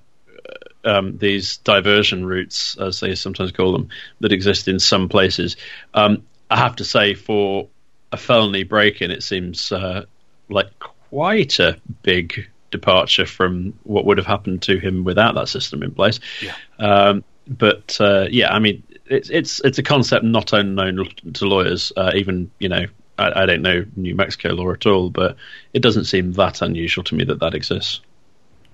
um, 0.86 1.18
these 1.18 1.58
diversion 1.58 2.24
routes, 2.24 2.76
as 2.78 3.00
they 3.00 3.14
sometimes 3.14 3.52
call 3.52 3.72
them, 3.72 3.88
that 4.20 4.32
exist 4.32 4.68
in 4.68 4.78
some 4.78 5.08
places. 5.08 5.56
Um, 5.92 6.22
I 6.50 6.56
have 6.56 6.76
to 6.76 6.84
say, 6.84 7.14
for 7.14 7.68
a 8.12 8.16
felony 8.16 8.62
break-in, 8.62 9.10
it 9.10 9.22
seems 9.22 9.72
uh, 9.72 10.04
like 10.48 10.78
quite 10.78 11.58
a 11.58 11.78
big 12.02 12.48
departure 12.70 13.26
from 13.26 13.74
what 13.84 14.04
would 14.04 14.18
have 14.18 14.26
happened 14.26 14.62
to 14.62 14.78
him 14.78 15.04
without 15.04 15.34
that 15.34 15.48
system 15.48 15.82
in 15.82 15.92
place. 15.92 16.20
Yeah. 16.40 16.54
Um, 16.78 17.24
but 17.48 17.96
uh, 18.00 18.26
yeah, 18.30 18.52
I 18.52 18.58
mean, 18.58 18.82
it's 19.06 19.30
it's 19.30 19.60
it's 19.60 19.78
a 19.78 19.82
concept 19.82 20.24
not 20.24 20.52
unknown 20.52 21.08
to 21.34 21.46
lawyers. 21.46 21.92
Uh, 21.96 22.12
even 22.14 22.50
you 22.58 22.68
know, 22.68 22.86
I, 23.18 23.42
I 23.42 23.46
don't 23.46 23.62
know 23.62 23.84
New 23.94 24.14
Mexico 24.14 24.50
law 24.50 24.72
at 24.72 24.86
all, 24.86 25.10
but 25.10 25.36
it 25.72 25.80
doesn't 25.80 26.04
seem 26.04 26.32
that 26.32 26.62
unusual 26.62 27.04
to 27.04 27.14
me 27.14 27.24
that 27.24 27.40
that 27.40 27.54
exists. 27.54 28.00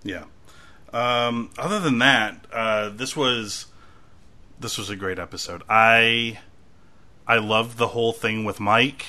Yeah. 0.04 0.24
Um, 0.92 1.50
other 1.58 1.80
than 1.80 1.98
that, 2.00 2.46
uh, 2.52 2.90
this 2.90 3.16
was 3.16 3.66
this 4.60 4.78
was 4.78 4.90
a 4.90 4.96
great 4.96 5.18
episode. 5.18 5.62
I 5.68 6.38
I 7.26 7.38
loved 7.38 7.78
the 7.78 7.88
whole 7.88 8.12
thing 8.12 8.44
with 8.44 8.60
Mike. 8.60 9.04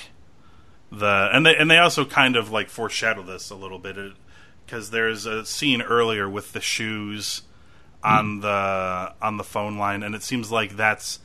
The 0.90 1.30
and 1.32 1.44
they 1.44 1.56
and 1.56 1.70
they 1.70 1.78
also 1.78 2.04
kind 2.04 2.36
of 2.36 2.50
like 2.50 2.68
foreshadow 2.68 3.22
this 3.22 3.50
a 3.50 3.54
little 3.54 3.78
bit 3.78 3.96
because 4.64 4.90
there's 4.90 5.26
a 5.26 5.44
scene 5.44 5.82
earlier 5.82 6.28
with 6.28 6.52
the 6.52 6.60
shoes 6.60 7.42
on 8.02 8.40
the 8.40 9.14
on 9.20 9.36
the 9.36 9.44
phone 9.44 9.78
line, 9.78 10.02
and 10.02 10.14
it 10.14 10.22
seems 10.22 10.50
like 10.50 10.76
that's 10.76 11.18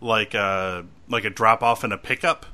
like 0.00 0.34
a 0.34 0.84
like 1.08 1.24
a 1.24 1.30
drop 1.30 1.62
off 1.62 1.84
and 1.84 1.92
a 1.92 1.98
pickup 1.98 2.46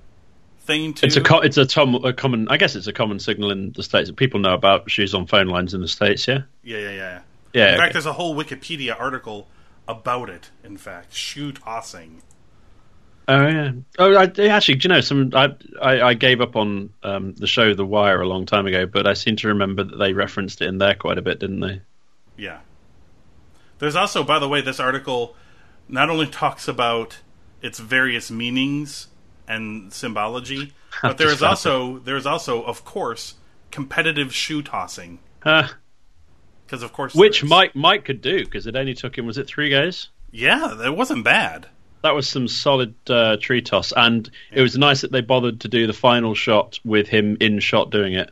thing 0.60 0.92
too. 0.92 1.06
It's 1.06 1.16
a 1.16 1.20
co- 1.20 1.40
it's 1.40 1.56
a, 1.56 1.66
tom- 1.66 2.04
a 2.04 2.12
common 2.12 2.48
I 2.48 2.56
guess 2.56 2.76
it's 2.76 2.86
a 2.86 2.92
common 2.92 3.18
signal 3.18 3.50
in 3.50 3.72
the 3.72 3.82
states. 3.82 4.08
That 4.08 4.16
people 4.16 4.40
know 4.40 4.54
about 4.54 4.90
shoes 4.90 5.14
on 5.14 5.26
phone 5.26 5.46
lines 5.46 5.74
in 5.74 5.80
the 5.80 5.88
states. 5.88 6.26
Yeah, 6.26 6.42
yeah, 6.62 6.78
yeah, 6.78 6.90
yeah. 6.90 7.20
Yeah, 7.52 7.68
In 7.68 7.74
okay. 7.74 7.78
fact, 7.78 7.92
there's 7.94 8.06
a 8.06 8.12
whole 8.12 8.34
Wikipedia 8.34 8.98
article 8.98 9.48
about 9.88 10.30
it. 10.30 10.50
In 10.62 10.76
fact, 10.76 11.14
shoe 11.14 11.52
tossing. 11.52 12.22
Oh 13.28 13.46
yeah. 13.46 13.72
Oh, 13.98 14.16
I, 14.16 14.24
actually, 14.24 14.76
do 14.76 14.88
you 14.88 14.94
know 14.94 15.00
some? 15.00 15.30
I, 15.34 15.54
I 15.80 16.02
I 16.02 16.14
gave 16.14 16.40
up 16.40 16.56
on 16.56 16.90
um, 17.02 17.34
the 17.34 17.46
show 17.46 17.74
The 17.74 17.86
Wire 17.86 18.20
a 18.20 18.26
long 18.26 18.44
time 18.46 18.66
ago, 18.66 18.86
but 18.86 19.06
I 19.06 19.14
seem 19.14 19.36
to 19.36 19.48
remember 19.48 19.84
that 19.84 19.96
they 19.96 20.12
referenced 20.12 20.60
it 20.62 20.66
in 20.66 20.78
there 20.78 20.94
quite 20.94 21.18
a 21.18 21.22
bit, 21.22 21.38
didn't 21.38 21.60
they? 21.60 21.80
Yeah. 22.36 22.60
There's 23.78 23.96
also, 23.96 24.24
by 24.24 24.38
the 24.38 24.48
way, 24.48 24.60
this 24.60 24.80
article 24.80 25.36
not 25.88 26.10
only 26.10 26.26
talks 26.26 26.68
about 26.68 27.18
its 27.62 27.78
various 27.78 28.30
meanings 28.30 29.08
and 29.46 29.92
symbology, 29.92 30.72
but 31.02 31.18
there 31.18 31.28
is 31.28 31.42
also 31.42 31.98
there 32.00 32.16
is 32.16 32.26
also, 32.26 32.62
of 32.64 32.84
course, 32.84 33.34
competitive 33.70 34.34
shoe 34.34 34.62
tossing. 34.62 35.20
Because 36.70 36.84
of 36.84 36.92
course, 36.92 37.16
which. 37.16 37.42
Mike 37.42 37.74
Mike 37.74 38.04
could 38.04 38.22
do 38.22 38.44
because 38.44 38.68
it 38.68 38.76
only 38.76 38.94
took 38.94 39.18
him 39.18 39.26
was 39.26 39.38
it 39.38 39.48
three 39.48 39.70
goes? 39.70 40.08
yeah, 40.30 40.86
it 40.86 40.96
wasn't 40.96 41.24
bad. 41.24 41.66
That 42.02 42.14
was 42.14 42.28
some 42.28 42.46
solid 42.46 42.94
uh, 43.10 43.38
tree 43.40 43.60
toss, 43.60 43.92
and 43.94 44.30
it 44.52 44.62
was 44.62 44.78
nice 44.78 45.00
that 45.00 45.10
they 45.10 45.20
bothered 45.20 45.62
to 45.62 45.68
do 45.68 45.88
the 45.88 45.92
final 45.92 46.32
shot 46.36 46.78
with 46.84 47.08
him 47.08 47.36
in 47.40 47.58
shot 47.58 47.90
doing 47.90 48.14
it. 48.14 48.30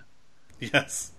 Yes. 0.60 1.10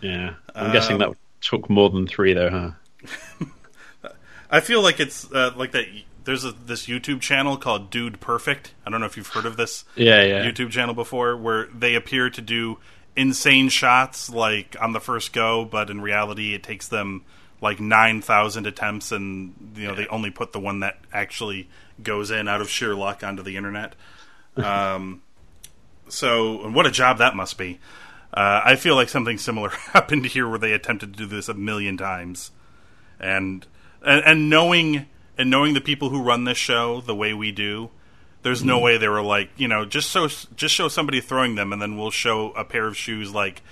Yeah, 0.00 0.34
I'm 0.54 0.72
guessing 0.72 0.98
that 0.98 1.10
took 1.40 1.70
more 1.70 1.88
than 1.88 2.06
three 2.08 2.34
though, 2.34 2.50
huh? 2.50 4.10
I 4.50 4.58
feel 4.58 4.82
like 4.82 4.98
it's 4.98 5.30
uh, 5.32 5.52
like 5.56 5.70
that. 5.70 5.86
There's 6.24 6.44
a, 6.44 6.50
this 6.52 6.86
YouTube 6.86 7.20
channel 7.20 7.56
called 7.56 7.90
Dude 7.90 8.18
Perfect. 8.18 8.74
I 8.84 8.90
don't 8.90 8.98
know 8.98 9.06
if 9.06 9.16
you've 9.16 9.28
heard 9.28 9.46
of 9.46 9.56
this 9.56 9.84
Yeah, 9.94 10.22
yeah. 10.22 10.44
YouTube 10.44 10.70
channel 10.70 10.94
before, 10.94 11.36
where 11.36 11.66
they 11.66 11.94
appear 11.94 12.28
to 12.30 12.40
do 12.40 12.78
insane 13.16 13.68
shots 13.68 14.30
like 14.30 14.76
on 14.80 14.92
the 14.92 15.00
first 15.00 15.32
go, 15.32 15.64
but 15.64 15.90
in 15.90 16.00
reality, 16.00 16.54
it 16.54 16.62
takes 16.62 16.88
them 16.88 17.24
like 17.60 17.80
nine 17.80 18.20
thousand 18.20 18.66
attempts, 18.66 19.12
and 19.12 19.74
you 19.76 19.86
know 19.86 19.94
they 19.94 20.06
only 20.08 20.30
put 20.30 20.52
the 20.52 20.60
one 20.60 20.80
that 20.80 20.98
actually 21.12 21.68
goes 22.02 22.30
in 22.30 22.48
out 22.48 22.60
of 22.60 22.68
sheer 22.68 22.94
luck 22.94 23.22
onto 23.22 23.42
the 23.42 23.56
internet. 23.56 23.94
Um, 24.56 25.20
so, 26.08 26.64
and 26.64 26.76
what 26.76 26.86
a 26.86 26.90
job 26.92 27.18
that 27.18 27.34
must 27.34 27.58
be. 27.58 27.80
Uh, 28.32 28.60
I 28.64 28.76
feel 28.76 28.94
like 28.94 29.08
something 29.08 29.36
similar 29.36 29.68
happened 29.92 30.26
here, 30.26 30.48
where 30.48 30.60
they 30.60 30.72
attempted 30.72 31.12
to 31.12 31.18
do 31.18 31.26
this 31.26 31.48
a 31.48 31.54
million 31.54 31.96
times, 31.96 32.52
and 33.18 33.66
and, 34.00 34.24
and 34.24 34.48
knowing 34.48 35.06
and 35.36 35.50
knowing 35.50 35.74
the 35.74 35.80
people 35.80 36.10
who 36.10 36.22
run 36.22 36.44
this 36.44 36.56
show 36.58 37.00
the 37.00 37.16
way 37.16 37.34
we 37.34 37.50
do, 37.50 37.90
there's 38.44 38.62
no 38.62 38.78
way 38.78 38.98
they 38.98 39.08
were 39.08 39.22
like, 39.22 39.50
you 39.56 39.66
know, 39.66 39.84
just 39.84 40.10
so 40.10 40.28
just 40.54 40.72
show 40.74 40.86
somebody 40.88 41.20
throwing 41.20 41.56
them, 41.56 41.72
and 41.72 41.82
then 41.82 41.96
we'll 41.98 42.12
show 42.12 42.52
a 42.52 42.64
pair 42.64 42.86
of 42.86 42.96
shoes 42.96 43.32
like, 43.34 43.62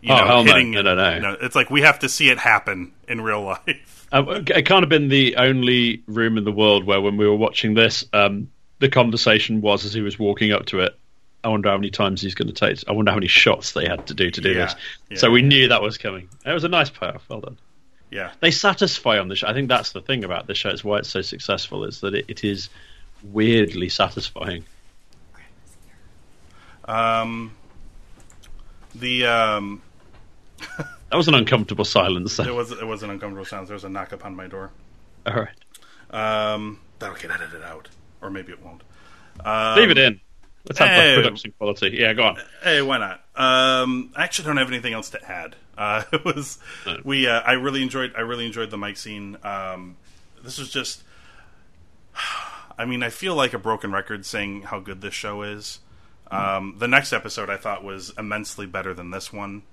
you 0.00 0.12
Oh, 0.14 0.24
know, 0.24 0.44
hitting. 0.44 0.70
No, 0.70 0.82
no, 0.82 0.94
no. 0.94 1.14
you 1.14 1.20
know, 1.20 1.36
it's 1.40 1.56
like 1.56 1.70
we 1.70 1.80
have 1.82 1.98
to 2.00 2.08
see 2.08 2.30
it 2.30 2.38
happen 2.38 2.92
in 3.08 3.20
real 3.20 3.42
life. 3.42 3.96
Um, 4.12 4.26
it 4.28 4.66
can't 4.66 4.82
have 4.82 4.88
been 4.88 5.08
the 5.08 5.36
only 5.36 6.02
room 6.08 6.36
in 6.36 6.42
the 6.42 6.50
world 6.50 6.82
where, 6.82 7.00
when 7.00 7.16
we 7.16 7.28
were 7.28 7.36
watching 7.36 7.74
this, 7.74 8.04
um, 8.12 8.50
the 8.80 8.88
conversation 8.88 9.60
was 9.60 9.84
as 9.84 9.94
he 9.94 10.00
was 10.00 10.18
walking 10.18 10.50
up 10.50 10.66
to 10.66 10.80
it. 10.80 10.98
I 11.44 11.48
wonder 11.48 11.68
how 11.70 11.76
many 11.76 11.90
times 11.90 12.20
he's 12.20 12.34
going 12.34 12.52
to 12.52 12.52
take. 12.52 12.82
I 12.88 12.92
wonder 12.92 13.12
how 13.12 13.16
many 13.18 13.28
shots 13.28 13.70
they 13.70 13.86
had 13.86 14.08
to 14.08 14.14
do 14.14 14.28
to 14.28 14.40
do 14.40 14.50
Yeah. 14.50 14.64
this. 14.64 14.74
Yeah, 15.10 15.16
so 15.18 15.30
we 15.30 15.42
yeah. 15.42 15.46
knew 15.46 15.68
that 15.68 15.80
was 15.80 15.96
coming. 15.96 16.28
It 16.44 16.52
was 16.52 16.64
a 16.64 16.68
nice 16.68 16.90
payoff. 16.90 17.24
Well 17.28 17.38
done. 17.40 17.56
Yeah, 18.10 18.32
They 18.40 18.50
satisfy 18.50 19.16
on 19.20 19.28
the 19.28 19.36
show. 19.36 19.46
I 19.46 19.52
think 19.52 19.68
that's 19.68 19.92
the 19.92 20.00
thing 20.00 20.24
about 20.24 20.48
this 20.48 20.58
show. 20.58 20.70
It's 20.70 20.82
why 20.82 20.98
it's 20.98 21.08
so 21.08 21.22
successful. 21.22 21.84
Is 21.84 22.00
that 22.00 22.12
it, 22.12 22.24
it 22.26 22.42
is 22.42 22.68
weirdly 23.22 23.88
satisfying. 23.88 24.64
um, 26.86 27.52
the 28.94 29.26
um, 29.26 29.82
That 31.10 31.16
was 31.16 31.28
an 31.28 31.34
uncomfortable 31.34 31.84
silence. 31.84 32.38
it 32.38 32.54
was 32.54 32.70
it 32.72 32.86
was 32.86 33.02
an 33.02 33.10
uncomfortable 33.10 33.44
silence. 33.44 33.68
There 33.68 33.74
was 33.74 33.84
a 33.84 33.88
knock 33.88 34.12
upon 34.12 34.34
my 34.36 34.46
door. 34.46 34.70
All 35.26 35.34
right, 35.34 35.48
Um, 36.10 36.80
that'll 36.98 37.16
get 37.16 37.30
edited 37.30 37.62
out, 37.62 37.88
or 38.22 38.30
maybe 38.30 38.52
it 38.52 38.62
won't. 38.64 38.82
Um, 39.44 39.76
leave 39.78 39.90
it 39.90 39.98
in. 39.98 40.20
Let's 40.68 40.78
have 40.78 40.88
hey. 40.88 41.14
production 41.16 41.52
quality. 41.58 41.90
Yeah, 41.98 42.12
go 42.12 42.24
on. 42.24 42.38
Hey, 42.62 42.82
why 42.82 42.98
not? 42.98 43.24
Um, 43.34 44.12
I 44.14 44.24
actually 44.24 44.46
don't 44.46 44.56
have 44.58 44.68
anything 44.68 44.92
else 44.92 45.10
to 45.10 45.30
add. 45.30 45.56
Uh, 45.76 46.02
it 46.12 46.24
was 46.24 46.58
we. 47.04 47.26
Uh, 47.26 47.40
I 47.40 47.52
really 47.52 47.82
enjoyed. 47.82 48.12
I 48.16 48.20
really 48.20 48.46
enjoyed 48.46 48.70
the 48.70 48.78
Mike 48.78 48.96
scene. 48.96 49.36
Um, 49.42 49.96
this 50.42 50.58
was 50.58 50.70
just. 50.70 51.02
I 52.80 52.86
mean, 52.86 53.02
I 53.02 53.10
feel 53.10 53.34
like 53.34 53.52
a 53.52 53.58
broken 53.58 53.92
record 53.92 54.24
saying 54.24 54.62
how 54.62 54.80
good 54.80 55.02
this 55.02 55.12
show 55.12 55.42
is. 55.42 55.80
Um, 56.30 56.76
the 56.78 56.88
next 56.88 57.12
episode 57.12 57.50
I 57.50 57.58
thought 57.58 57.84
was 57.84 58.14
immensely 58.16 58.64
better 58.64 58.94
than 58.94 59.10
this 59.10 59.30
one. 59.30 59.64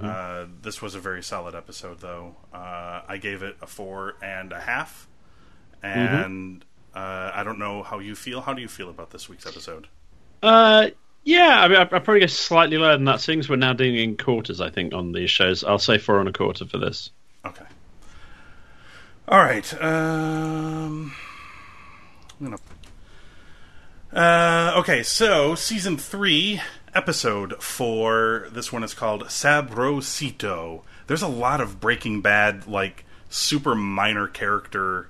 Uh, 0.00 0.46
this 0.62 0.80
was 0.80 0.94
a 0.94 1.00
very 1.00 1.22
solid 1.22 1.54
episode, 1.54 2.00
though. 2.00 2.36
Uh, 2.50 3.02
I 3.06 3.18
gave 3.18 3.42
it 3.42 3.56
a 3.60 3.66
four 3.66 4.14
and 4.22 4.52
a 4.52 4.60
half, 4.60 5.06
and 5.82 6.64
uh, 6.94 7.32
I 7.34 7.42
don't 7.44 7.58
know 7.58 7.82
how 7.82 7.98
you 7.98 8.14
feel. 8.14 8.40
How 8.40 8.54
do 8.54 8.62
you 8.62 8.68
feel 8.68 8.88
about 8.88 9.10
this 9.10 9.28
week's 9.28 9.46
episode? 9.46 9.88
Uh, 10.42 10.90
yeah, 11.24 11.60
I 11.60 11.68
mean, 11.68 11.76
I, 11.76 11.82
I 11.82 11.84
probably 11.84 12.20
guess 12.20 12.32
slightly 12.32 12.78
lower 12.78 12.92
than 12.92 13.04
that. 13.04 13.20
Things 13.20 13.50
we're 13.50 13.56
now 13.56 13.74
doing 13.74 13.96
in 13.96 14.16
quarters, 14.16 14.62
I 14.62 14.70
think, 14.70 14.94
on 14.94 15.12
these 15.12 15.30
shows. 15.30 15.62
I'll 15.62 15.78
say 15.78 15.98
four 15.98 16.20
and 16.20 16.28
a 16.28 16.32
quarter 16.32 16.64
for 16.64 16.78
this. 16.78 17.10
Okay. 17.44 17.66
All 19.28 19.38
right. 19.38 19.82
Um, 19.82 21.12
I'm 22.40 22.46
gonna. 22.46 22.58
Uh, 24.12 24.78
okay, 24.78 25.02
so 25.02 25.54
season 25.54 25.98
three, 25.98 26.60
episode 26.94 27.62
four. 27.62 28.48
This 28.50 28.72
one 28.72 28.82
is 28.82 28.94
called 28.94 29.30
Sabrosito. 29.30 30.82
There's 31.06 31.22
a 31.22 31.28
lot 31.28 31.60
of 31.60 31.80
Breaking 31.80 32.20
Bad, 32.22 32.66
like 32.66 33.04
super 33.28 33.74
minor 33.74 34.26
character 34.26 35.08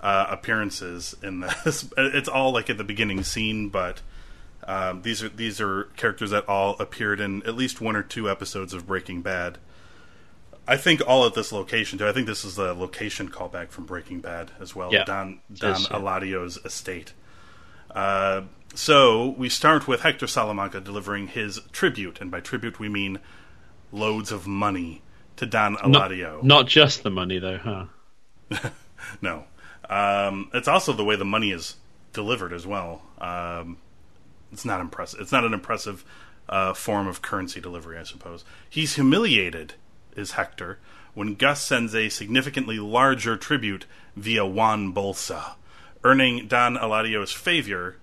uh, 0.00 0.26
appearances 0.30 1.16
in 1.22 1.40
this. 1.40 1.88
It's 1.96 2.28
all 2.28 2.52
like 2.52 2.70
at 2.70 2.78
the 2.78 2.84
beginning 2.84 3.24
scene, 3.24 3.68
but 3.68 4.00
um, 4.64 5.02
these 5.02 5.22
are 5.22 5.28
these 5.28 5.60
are 5.60 5.84
characters 5.96 6.30
that 6.30 6.48
all 6.48 6.76
appeared 6.78 7.20
in 7.20 7.42
at 7.42 7.56
least 7.56 7.80
one 7.80 7.96
or 7.96 8.02
two 8.02 8.30
episodes 8.30 8.72
of 8.74 8.86
Breaking 8.86 9.22
Bad. 9.22 9.58
I 10.70 10.76
think 10.76 11.02
all 11.04 11.26
at 11.26 11.34
this 11.34 11.50
location 11.50 11.98
too. 11.98 12.06
I 12.06 12.12
think 12.12 12.28
this 12.28 12.44
is 12.44 12.54
the 12.54 12.72
location 12.74 13.28
callback 13.28 13.70
from 13.70 13.86
Breaking 13.86 14.20
Bad 14.20 14.52
as 14.60 14.72
well. 14.72 14.92
Yeah, 14.92 15.02
Don 15.02 15.40
Don 15.52 15.72
is, 15.72 15.88
yeah. 15.90 15.96
Eladio's 15.96 16.58
estate. 16.64 17.12
Uh, 17.90 18.42
so 18.72 19.30
we 19.36 19.48
start 19.48 19.88
with 19.88 20.02
Hector 20.02 20.28
Salamanca 20.28 20.80
delivering 20.80 21.26
his 21.26 21.58
tribute, 21.72 22.20
and 22.20 22.30
by 22.30 22.38
tribute 22.38 22.78
we 22.78 22.88
mean 22.88 23.18
loads 23.90 24.30
of 24.30 24.46
money 24.46 25.02
to 25.34 25.44
Don 25.44 25.74
Eladio. 25.74 26.34
Not, 26.36 26.44
not 26.44 26.66
just 26.68 27.02
the 27.02 27.10
money, 27.10 27.40
though, 27.40 27.58
huh? 27.58 28.70
no, 29.20 29.46
um, 29.88 30.50
it's 30.54 30.68
also 30.68 30.92
the 30.92 31.02
way 31.04 31.16
the 31.16 31.24
money 31.24 31.50
is 31.50 31.78
delivered 32.12 32.52
as 32.52 32.64
well. 32.64 33.02
Um, 33.18 33.78
it's 34.52 34.64
not 34.64 34.80
impressive. 34.80 35.18
It's 35.20 35.32
not 35.32 35.44
an 35.44 35.52
impressive 35.52 36.04
uh, 36.48 36.74
form 36.74 37.08
of 37.08 37.22
currency 37.22 37.60
delivery, 37.60 37.98
I 37.98 38.04
suppose. 38.04 38.44
He's 38.68 38.94
humiliated, 38.94 39.74
is 40.16 40.32
Hector, 40.32 40.78
when 41.14 41.34
Gus 41.34 41.60
sends 41.60 41.94
a 41.94 42.08
significantly 42.08 42.78
larger 42.78 43.36
tribute 43.36 43.86
via 44.16 44.46
Juan 44.46 44.92
Bolsa, 44.92 45.54
earning 46.04 46.46
Don 46.46 46.76
Eladio's 46.76 47.32
favor. 47.32 47.96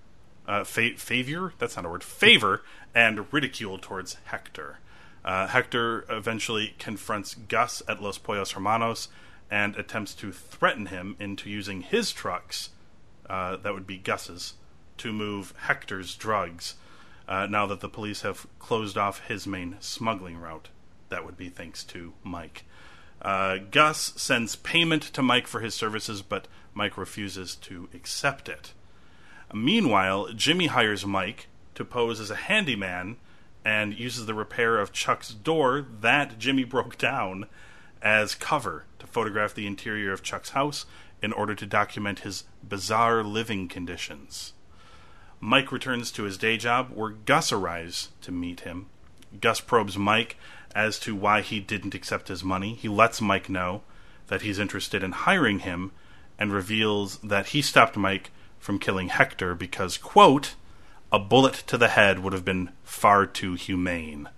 Uh, 0.46 0.64
fa- 0.64 0.96
favor? 0.96 1.52
That's 1.58 1.76
not 1.76 1.84
a 1.84 1.88
word. 1.88 2.02
Favor 2.02 2.62
and 2.94 3.30
ridicule 3.32 3.78
towards 3.78 4.16
Hector. 4.24 4.78
Uh, 5.24 5.46
Hector 5.46 6.06
eventually 6.08 6.74
confronts 6.78 7.34
Gus 7.34 7.82
at 7.86 8.02
Los 8.02 8.18
Pollos 8.18 8.52
Hermanos 8.52 9.08
and 9.50 9.76
attempts 9.76 10.14
to 10.14 10.32
threaten 10.32 10.86
him 10.86 11.16
into 11.18 11.50
using 11.50 11.82
his 11.82 12.12
trucks, 12.12 12.70
uh, 13.28 13.56
that 13.56 13.74
would 13.74 13.86
be 13.86 13.98
Gus's, 13.98 14.54
to 14.98 15.12
move 15.12 15.54
Hector's 15.66 16.14
drugs. 16.14 16.74
Uh, 17.26 17.46
now 17.46 17.66
that 17.66 17.80
the 17.80 17.88
police 17.88 18.22
have 18.22 18.46
closed 18.58 18.96
off 18.96 19.26
his 19.26 19.46
main 19.46 19.76
smuggling 19.80 20.38
route, 20.38 20.68
that 21.08 21.24
would 21.24 21.36
be 21.36 21.48
thanks 21.48 21.84
to 21.84 22.12
Mike. 22.22 22.64
Uh, 23.20 23.58
Gus 23.70 24.12
sends 24.16 24.56
payment 24.56 25.02
to 25.02 25.22
Mike 25.22 25.46
for 25.46 25.60
his 25.60 25.74
services, 25.74 26.22
but 26.22 26.46
Mike 26.74 26.96
refuses 26.96 27.56
to 27.56 27.88
accept 27.92 28.48
it. 28.48 28.72
Meanwhile, 29.52 30.28
Jimmy 30.34 30.66
hires 30.66 31.06
Mike 31.06 31.48
to 31.74 31.84
pose 31.84 32.20
as 32.20 32.30
a 32.30 32.36
handyman 32.36 33.16
and 33.64 33.98
uses 33.98 34.26
the 34.26 34.34
repair 34.34 34.78
of 34.78 34.92
Chuck's 34.92 35.30
door 35.30 35.84
that 36.00 36.38
Jimmy 36.38 36.64
broke 36.64 36.98
down 36.98 37.46
as 38.00 38.34
cover 38.34 38.84
to 39.00 39.06
photograph 39.06 39.54
the 39.54 39.66
interior 39.66 40.12
of 40.12 40.22
Chuck's 40.22 40.50
house 40.50 40.86
in 41.20 41.32
order 41.32 41.54
to 41.54 41.66
document 41.66 42.20
his 42.20 42.44
bizarre 42.62 43.24
living 43.24 43.66
conditions. 43.66 44.52
Mike 45.40 45.72
returns 45.72 46.10
to 46.12 46.24
his 46.24 46.38
day 46.38 46.56
job 46.56 46.90
where 46.94 47.10
Gus 47.10 47.52
arrives 47.52 48.10
to 48.22 48.32
meet 48.32 48.60
him. 48.60 48.86
Gus 49.40 49.60
probes 49.60 49.98
Mike 49.98 50.36
as 50.78 50.98
to 51.00 51.14
why 51.14 51.40
he 51.40 51.58
didn't 51.58 51.94
accept 51.94 52.28
his 52.28 52.44
money. 52.44 52.74
He 52.74 52.88
lets 52.88 53.20
Mike 53.20 53.48
know 53.48 53.82
that 54.28 54.42
he's 54.42 54.58
interested 54.60 55.02
in 55.02 55.12
hiring 55.12 55.60
him 55.60 55.90
and 56.38 56.52
reveals 56.52 57.18
that 57.18 57.46
he 57.48 57.60
stopped 57.62 57.96
Mike 57.96 58.30
from 58.60 58.78
killing 58.78 59.08
Hector 59.08 59.54
because, 59.56 59.98
quote, 59.98 60.54
a 61.10 61.18
bullet 61.18 61.54
to 61.66 61.76
the 61.78 61.88
head 61.88 62.20
would 62.20 62.32
have 62.32 62.44
been 62.44 62.70
far 62.84 63.26
too 63.26 63.54
humane. 63.54 64.28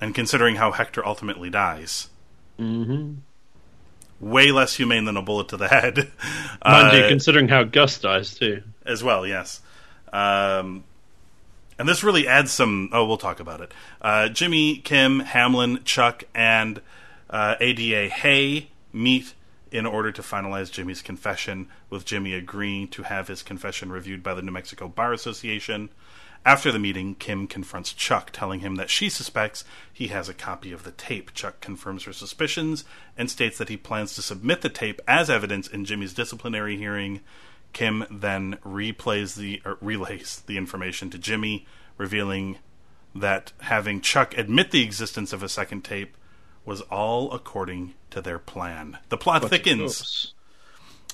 And 0.00 0.14
considering 0.14 0.56
how 0.56 0.72
Hector 0.72 1.04
ultimately 1.06 1.50
dies, 1.50 2.08
Mm-hmm. 2.58 3.14
way 4.20 4.52
less 4.52 4.76
humane 4.76 5.04
than 5.04 5.16
a 5.16 5.22
bullet 5.22 5.48
to 5.48 5.56
the 5.56 5.68
head. 5.68 5.96
Mind 6.64 6.96
you, 6.96 7.04
Uh, 7.04 7.08
considering 7.08 7.48
how 7.48 7.64
Gus 7.64 7.98
dies 7.98 8.34
too. 8.34 8.62
as 8.86 9.02
well, 9.02 9.26
yes. 9.26 9.60
Um, 10.12 10.84
and 11.78 11.88
this 11.88 12.04
really 12.04 12.26
adds 12.26 12.52
some. 12.52 12.88
Oh, 12.92 13.04
we'll 13.04 13.16
talk 13.16 13.40
about 13.40 13.60
it. 13.60 13.72
Uh, 14.00 14.28
Jimmy, 14.28 14.78
Kim, 14.78 15.20
Hamlin, 15.20 15.82
Chuck, 15.84 16.24
and 16.34 16.80
uh, 17.30 17.56
ADA 17.60 18.08
Hay 18.08 18.70
meet 18.92 19.34
in 19.70 19.86
order 19.86 20.12
to 20.12 20.22
finalize 20.22 20.70
Jimmy's 20.70 21.02
confession, 21.02 21.66
with 21.88 22.04
Jimmy 22.04 22.34
agreeing 22.34 22.88
to 22.88 23.04
have 23.04 23.28
his 23.28 23.42
confession 23.42 23.90
reviewed 23.90 24.22
by 24.22 24.34
the 24.34 24.42
New 24.42 24.52
Mexico 24.52 24.86
Bar 24.86 25.12
Association. 25.12 25.88
After 26.44 26.72
the 26.72 26.78
meeting, 26.78 27.14
Kim 27.14 27.46
confronts 27.46 27.92
Chuck, 27.92 28.30
telling 28.32 28.60
him 28.60 28.74
that 28.74 28.90
she 28.90 29.08
suspects 29.08 29.64
he 29.92 30.08
has 30.08 30.28
a 30.28 30.34
copy 30.34 30.72
of 30.72 30.82
the 30.82 30.90
tape. 30.90 31.32
Chuck 31.34 31.60
confirms 31.60 32.04
her 32.04 32.12
suspicions 32.12 32.84
and 33.16 33.30
states 33.30 33.58
that 33.58 33.68
he 33.68 33.76
plans 33.76 34.14
to 34.16 34.22
submit 34.22 34.60
the 34.60 34.68
tape 34.68 35.00
as 35.06 35.30
evidence 35.30 35.68
in 35.68 35.84
Jimmy's 35.84 36.12
disciplinary 36.12 36.76
hearing. 36.76 37.20
Kim 37.72 38.04
then 38.10 38.58
replays 38.64 39.36
the 39.36 39.60
or 39.64 39.78
relays 39.80 40.42
the 40.46 40.56
information 40.56 41.10
to 41.10 41.18
Jimmy, 41.18 41.66
revealing 41.96 42.58
that 43.14 43.52
having 43.60 44.00
Chuck 44.00 44.36
admit 44.38 44.70
the 44.70 44.82
existence 44.82 45.32
of 45.32 45.42
a 45.42 45.48
second 45.48 45.82
tape 45.84 46.16
was 46.64 46.80
all 46.82 47.32
according 47.32 47.94
to 48.10 48.20
their 48.22 48.38
plan. 48.38 48.98
The 49.08 49.16
plot 49.18 49.48
thickens. 49.48 50.32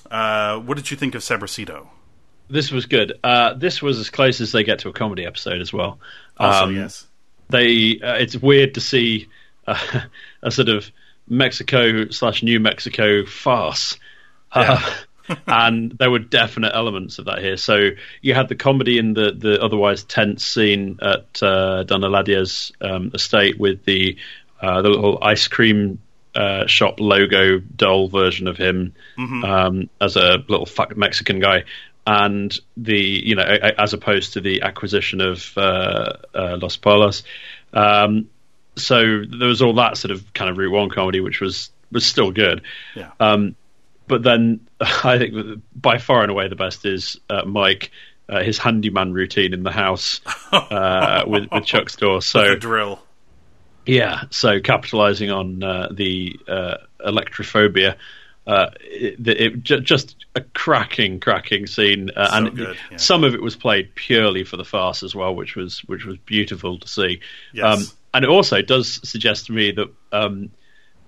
Uh, 0.09 0.59
what 0.59 0.77
did 0.77 0.89
you 0.91 0.97
think 0.97 1.15
of 1.15 1.23
Sabrosito? 1.23 1.89
This 2.49 2.71
was 2.71 2.85
good. 2.85 3.19
Uh, 3.23 3.53
this 3.53 3.81
was 3.81 3.99
as 3.99 4.09
close 4.09 4.41
as 4.41 4.51
they 4.51 4.63
get 4.63 4.79
to 4.79 4.89
a 4.89 4.93
comedy 4.93 5.25
episode 5.25 5.61
as 5.61 5.71
well. 5.71 5.99
Also, 6.37 6.65
Um, 6.65 6.75
yes. 6.75 7.05
they 7.49 7.99
uh, 8.01 8.13
it's 8.15 8.35
weird 8.35 8.73
to 8.75 8.81
see 8.81 9.27
uh, 9.67 10.01
a 10.41 10.51
sort 10.51 10.69
of 10.69 10.89
Mexico 11.27 12.09
slash 12.09 12.41
New 12.41 12.59
Mexico 12.59 13.25
farce. 13.25 13.97
Uh, 14.51 14.81
and 15.47 15.91
there 15.91 16.11
were 16.11 16.19
definite 16.19 16.71
elements 16.73 17.19
of 17.19 17.25
that 17.25 17.39
here. 17.39 17.57
So 17.57 17.89
you 18.21 18.33
had 18.33 18.47
the 18.49 18.55
comedy 18.55 18.97
in 18.97 19.13
the, 19.13 19.31
the 19.31 19.61
otherwise 19.61 20.03
tense 20.03 20.45
scene 20.45 20.99
at 21.01 21.41
uh, 21.41 21.83
Don 21.83 22.03
Eladio's 22.03 22.71
um, 22.81 23.11
estate 23.13 23.59
with 23.59 23.85
the 23.85 24.17
uh, 24.61 24.81
the 24.81 24.89
little 24.89 25.19
ice 25.21 25.47
cream 25.47 25.99
uh, 26.35 26.67
shop 26.67 26.99
logo 26.99 27.59
doll 27.59 28.07
version 28.07 28.47
of 28.47 28.57
him 28.57 28.93
um, 29.43 29.89
as 30.01 30.15
a 30.15 30.43
little 30.47 30.65
fuck 30.65 30.95
Mexican 30.95 31.39
guy, 31.39 31.63
and 32.05 32.57
the 32.77 32.99
you 32.99 33.35
know 33.35 33.43
as 33.43 33.93
opposed 33.93 34.33
to 34.33 34.41
the 34.41 34.61
acquisition 34.61 35.21
of 35.21 35.57
uh, 35.57 36.13
uh, 36.33 36.57
Los 36.61 36.77
Pollos. 36.77 37.23
Um, 37.73 38.29
so 38.75 39.23
there 39.25 39.47
was 39.47 39.61
all 39.61 39.73
that 39.75 39.97
sort 39.97 40.11
of 40.11 40.33
kind 40.33 40.49
of 40.49 40.57
Route 40.57 40.71
One 40.71 40.89
comedy, 40.89 41.19
which 41.19 41.41
was 41.41 41.71
was 41.91 42.05
still 42.05 42.31
good. 42.31 42.61
Yeah. 42.95 43.11
Um, 43.19 43.55
but 44.09 44.23
then 44.23 44.67
I 44.81 45.17
think 45.17 45.33
that 45.35 45.61
by 45.73 45.97
far 45.99 46.21
and 46.23 46.29
away 46.31 46.49
the 46.49 46.55
best 46.57 46.85
is 46.85 47.17
uh, 47.29 47.43
Mike, 47.45 47.91
uh, 48.27 48.43
his 48.43 48.57
handyman 48.57 49.13
routine 49.13 49.53
in 49.53 49.63
the 49.63 49.71
house 49.71 50.19
uh, 50.51 51.23
with, 51.27 51.49
with 51.51 51.63
Chuck's 51.65 51.95
door. 51.95 52.21
So 52.21 52.55
drill. 52.57 52.99
yeah, 53.85 54.23
so 54.31 54.59
capitalizing 54.59 55.31
on 55.31 55.63
uh, 55.63 55.87
the 55.91 56.37
uh, 56.47 56.75
electrophobia. 57.05 57.95
Uh, 58.47 58.71
it, 58.81 59.27
it, 59.27 59.63
ju- 59.63 59.79
just 59.79 60.15
a 60.33 60.41
cracking, 60.41 61.19
cracking 61.19 61.67
scene, 61.67 62.09
uh, 62.15 62.27
So 62.29 62.35
and 62.35 62.55
good, 62.57 62.77
yeah. 62.89 62.97
some 62.97 63.23
of 63.23 63.35
it 63.35 63.41
was 63.43 63.55
played 63.55 63.93
purely 63.93 64.43
for 64.43 64.57
the 64.57 64.65
farce 64.65 65.03
as 65.03 65.13
well, 65.13 65.35
which 65.35 65.55
was 65.55 65.79
which 65.81 66.03
was 66.03 66.17
beautiful 66.25 66.79
to 66.79 66.87
see. 66.87 67.19
Yes. 67.53 67.63
Um, 67.77 67.83
and 68.11 68.25
it 68.25 68.29
also 68.29 68.63
does 68.63 69.07
suggest 69.07 69.45
to 69.47 69.51
me 69.51 69.71
that 69.73 69.93
um, 70.11 70.49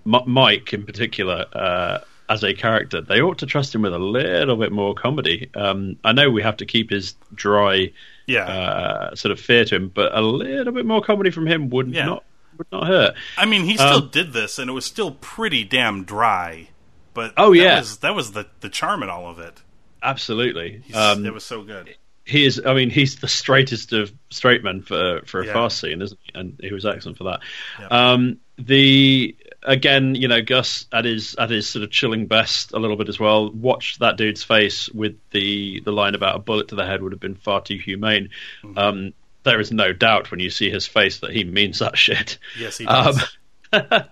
M- 0.06 0.22
Mike, 0.28 0.72
in 0.74 0.86
particular, 0.86 1.46
uh, 1.52 1.98
as 2.32 2.44
a 2.44 2.54
character, 2.54 3.02
they 3.02 3.20
ought 3.22 3.40
to 3.40 3.46
trust 3.46 3.76
him 3.76 3.82
with 3.82 3.94
a 3.94 4.00
little 4.00 4.56
bit 4.56 4.72
more 4.72 4.94
comedy. 4.96 5.50
Um, 5.54 5.98
I 6.04 6.14
know 6.14 6.30
we 6.30 6.42
have 6.44 6.58
to 6.58 6.66
keep 6.66 6.90
his 6.90 7.16
dry, 7.36 7.92
Yeah. 8.26 8.46
uh, 8.46 9.16
sort 9.16 9.32
of 9.34 9.40
fear 9.40 9.66
to 9.66 9.76
him, 9.76 9.90
but 9.94 10.16
a 10.18 10.22
little 10.22 10.72
bit 10.74 10.86
more 10.86 11.02
comedy 11.02 11.30
from 11.32 11.46
him 11.48 11.70
would 11.72 11.90
Yeah. 11.94 12.06
not 12.06 12.24
would 12.58 12.68
not 12.72 12.88
hurt. 12.88 13.16
I 13.38 13.46
mean, 13.46 13.64
he 13.64 13.76
still 13.76 14.04
um, 14.04 14.10
did 14.12 14.34
this, 14.34 14.60
and 14.60 14.70
it 14.70 14.74
was 14.74 14.86
still 14.86 15.12
pretty 15.12 15.64
damn 15.64 16.04
dry. 16.04 16.70
But 17.14 17.34
Oh, 17.38 17.52
that 17.54 17.58
yeah. 17.60 17.80
was, 17.80 17.98
that 17.98 18.16
was 18.16 18.32
the 18.34 18.48
the 18.62 18.70
charm 18.70 19.04
in 19.04 19.10
all 19.10 19.30
of 19.30 19.40
it. 19.40 19.62
Absolutely. 20.04 20.82
Um, 20.94 21.26
it 21.26 21.34
was 21.34 21.44
so 21.46 21.64
good. 21.64 21.96
he 22.26 22.46
is. 22.46 22.62
I 22.66 22.74
mean, 22.74 22.90
he's 22.90 23.18
the 23.18 23.28
straightest 23.28 23.94
of 23.94 24.12
straight 24.30 24.64
men 24.64 24.82
for 24.84 25.22
for 25.26 25.42
a 25.42 25.46
Yeah. 25.46 25.54
farce 25.54 25.76
scene, 25.80 26.02
isn't 26.02 26.20
he? 26.24 26.32
And 26.40 26.60
he 26.62 26.72
was 26.72 26.86
excellent 26.86 27.18
for 27.18 27.26
that. 27.26 27.40
Yeah. 27.80 27.88
Um, 27.88 28.38
the 28.58 29.36
again, 29.64 30.16
you 30.16 30.28
know, 30.28 30.42
Gus 30.42 30.86
at 30.92 31.06
his 31.06 31.36
at 31.36 31.50
his 31.50 31.68
sort 31.70 31.84
of 31.84 31.92
chilling 31.92 32.26
best 32.28 32.72
a 32.74 32.80
little 32.80 32.98
bit 32.98 33.10
as 33.10 33.20
well. 33.20 33.52
Watch 33.52 34.00
that 34.00 34.18
dude's 34.18 34.44
face 34.44 34.90
with 34.90 35.18
the 35.32 35.80
the 35.82 35.92
line 35.92 36.16
about 36.16 36.36
a 36.36 36.40
bullet 36.40 36.68
to 36.70 36.76
the 36.76 36.86
head 36.86 37.02
would 37.02 37.12
have 37.12 37.22
been 37.22 37.36
far 37.36 37.62
too 37.62 37.78
humane. 37.78 38.30
Mm-hmm. 38.64 38.78
Um, 38.78 39.14
there 39.44 39.60
is 39.60 39.72
no 39.72 39.92
doubt 39.94 40.30
when 40.32 40.40
you 40.40 40.50
see 40.52 40.70
his 40.70 40.86
face 40.86 41.20
that 41.20 41.32
he 41.32 41.44
means 41.44 41.80
that 41.80 41.98
shit. 41.98 42.38
Yes, 42.60 42.78
he 42.78 42.86
Um, 42.88 43.16
does. 43.16 43.38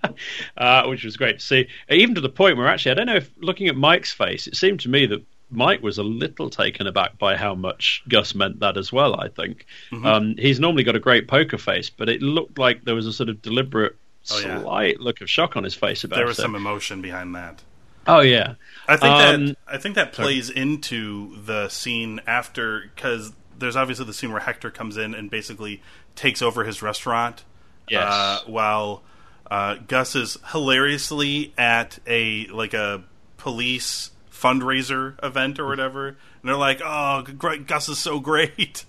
uh, 0.57 0.85
which 0.88 1.03
was 1.03 1.17
great 1.17 1.39
to 1.39 1.45
see. 1.45 1.67
Even 1.89 2.15
to 2.15 2.21
the 2.21 2.29
point 2.29 2.57
where 2.57 2.67
actually, 2.67 2.91
I 2.91 2.95
don't 2.95 3.07
know 3.07 3.15
if 3.17 3.29
looking 3.39 3.67
at 3.67 3.75
Mike's 3.75 4.12
face, 4.13 4.47
it 4.47 4.55
seemed 4.55 4.79
to 4.81 4.89
me 4.89 5.05
that 5.07 5.21
Mike 5.51 5.81
was 5.81 5.97
a 5.97 6.03
little 6.03 6.49
taken 6.49 6.88
aback 6.88 7.17
by 7.17 7.35
how 7.35 7.55
much 7.55 8.03
Gus 8.07 8.35
meant 8.35 8.59
that 8.62 8.77
as 8.77 8.91
well. 8.93 9.19
I 9.19 9.27
think 9.29 9.65
Mm-hmm. 9.91 10.05
um, 10.05 10.35
he's 10.38 10.59
normally 10.59 10.83
got 10.83 10.95
a 10.95 10.99
great 10.99 11.27
poker 11.27 11.57
face, 11.57 11.89
but 11.89 12.07
it 12.09 12.21
looked 12.21 12.57
like 12.57 12.83
there 12.85 12.95
was 12.95 13.05
a 13.07 13.13
sort 13.13 13.29
of 13.29 13.41
deliberate, 13.41 13.95
Oh, 14.32 14.39
yeah. 14.39 14.62
slight 14.62 14.99
look 14.99 15.21
of 15.21 15.29
shock 15.29 15.55
on 15.55 15.63
his 15.63 15.75
face 15.75 16.03
about 16.03 16.17
there 16.17 16.25
was 16.27 16.38
some 16.38 16.55
emotion 16.55 17.01
behind 17.01 17.36
that. 17.36 17.62
Oh 18.08 18.21
yeah, 18.21 18.55
I 18.88 18.97
think 18.97 19.12
Um, 19.12 19.45
that 19.47 19.58
I 19.67 19.77
think 19.77 19.95
that 19.95 20.13
plays 20.13 20.49
into 20.49 21.41
the 21.43 21.69
scene 21.69 22.21
after 22.25 22.89
because 22.95 23.34
there's 23.58 23.75
obviously 23.75 24.05
the 24.05 24.13
scene 24.13 24.32
where 24.32 24.41
Hector 24.41 24.71
comes 24.71 24.97
in 24.97 25.13
and 25.13 25.29
basically 25.29 25.82
takes 26.15 26.41
over 26.41 26.63
his 26.63 26.82
restaurant. 26.82 27.43
Yes. 27.89 28.03
Uh, 28.12 28.39
while 28.47 29.03
uh, 29.49 29.75
Gus 29.88 30.15
is 30.15 30.38
hilariously 30.51 31.53
at 31.58 31.99
a 32.08 32.47
like 32.47 32.73
a 32.73 33.03
police 33.38 34.12
fundraiser 34.32 35.15
event 35.23 35.60
or 35.60 35.67
whatever, 35.67 36.08
and 36.08 36.17
they're 36.43 36.55
like, 36.55 36.82
"Oh, 36.84 37.23
great, 37.38 37.67
Gus 37.67 37.89
is 37.89 37.97
so 37.99 38.19
great." 38.19 38.86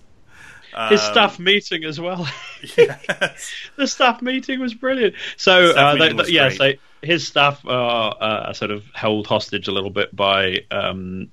His 0.89 1.01
staff 1.01 1.39
meeting 1.39 1.83
as 1.83 1.99
well. 1.99 2.27
Yes. 2.77 3.51
the 3.75 3.87
staff 3.87 4.21
meeting 4.21 4.59
was 4.59 4.75
brilliant. 4.75 5.15
So, 5.35 5.71
uh, 5.71 5.95
they, 5.95 6.13
was 6.13 6.29
yeah, 6.29 6.49
so 6.49 6.73
his 7.01 7.25
staff 7.27 7.65
are 7.65 8.15
uh, 8.19 8.53
sort 8.53 8.69
of 8.69 8.85
held 8.93 9.25
hostage 9.25 9.67
a 9.67 9.71
little 9.71 9.89
bit 9.89 10.15
by 10.15 10.59
um, 10.69 11.31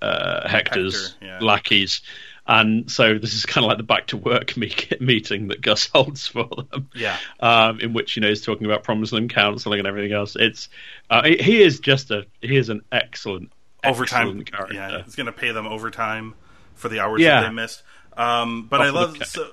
uh, 0.00 0.48
Hector's 0.48 1.12
Hector, 1.12 1.26
yeah. 1.26 1.38
lackeys. 1.40 2.00
And 2.46 2.90
so 2.90 3.18
this 3.18 3.34
is 3.34 3.46
kind 3.46 3.64
of 3.64 3.68
like 3.68 3.76
the 3.76 3.84
back 3.84 4.08
to 4.08 4.16
work 4.16 4.56
me- 4.56 4.74
meeting 5.00 5.48
that 5.48 5.60
Gus 5.60 5.86
holds 5.86 6.26
for 6.26 6.48
them. 6.70 6.88
Yeah. 6.94 7.16
Um, 7.38 7.80
in 7.80 7.92
which, 7.92 8.16
you 8.16 8.22
know, 8.22 8.28
he's 8.28 8.42
talking 8.42 8.66
about 8.66 8.82
promising 8.82 9.28
counselling 9.28 9.78
and 9.78 9.86
everything 9.86 10.12
else. 10.12 10.34
It's, 10.36 10.68
uh, 11.10 11.22
he, 11.24 11.62
is 11.62 11.80
just 11.80 12.10
a, 12.10 12.26
he 12.40 12.56
is 12.56 12.68
an 12.68 12.80
excellent, 12.90 13.52
overtime. 13.84 14.28
excellent 14.28 14.50
character. 14.50 14.74
Yeah, 14.74 14.98
it's 14.98 15.14
going 15.14 15.26
to 15.26 15.32
pay 15.32 15.52
them 15.52 15.66
overtime 15.66 16.34
for 16.74 16.88
the 16.88 17.00
hours 17.00 17.20
Yeah. 17.20 17.42
that 17.42 17.48
they 17.48 17.54
missed. 17.54 17.82
Um, 18.16 18.66
but 18.68 18.80
I 18.80 18.90
love 18.90 19.16
so, 19.24 19.52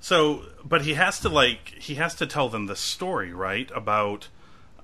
so. 0.00 0.42
But 0.64 0.82
he 0.82 0.94
has 0.94 1.20
to 1.20 1.28
like 1.28 1.74
he 1.78 1.96
has 1.96 2.14
to 2.16 2.26
tell 2.26 2.48
them 2.48 2.66
the 2.66 2.76
story, 2.76 3.32
right? 3.32 3.70
About 3.74 4.28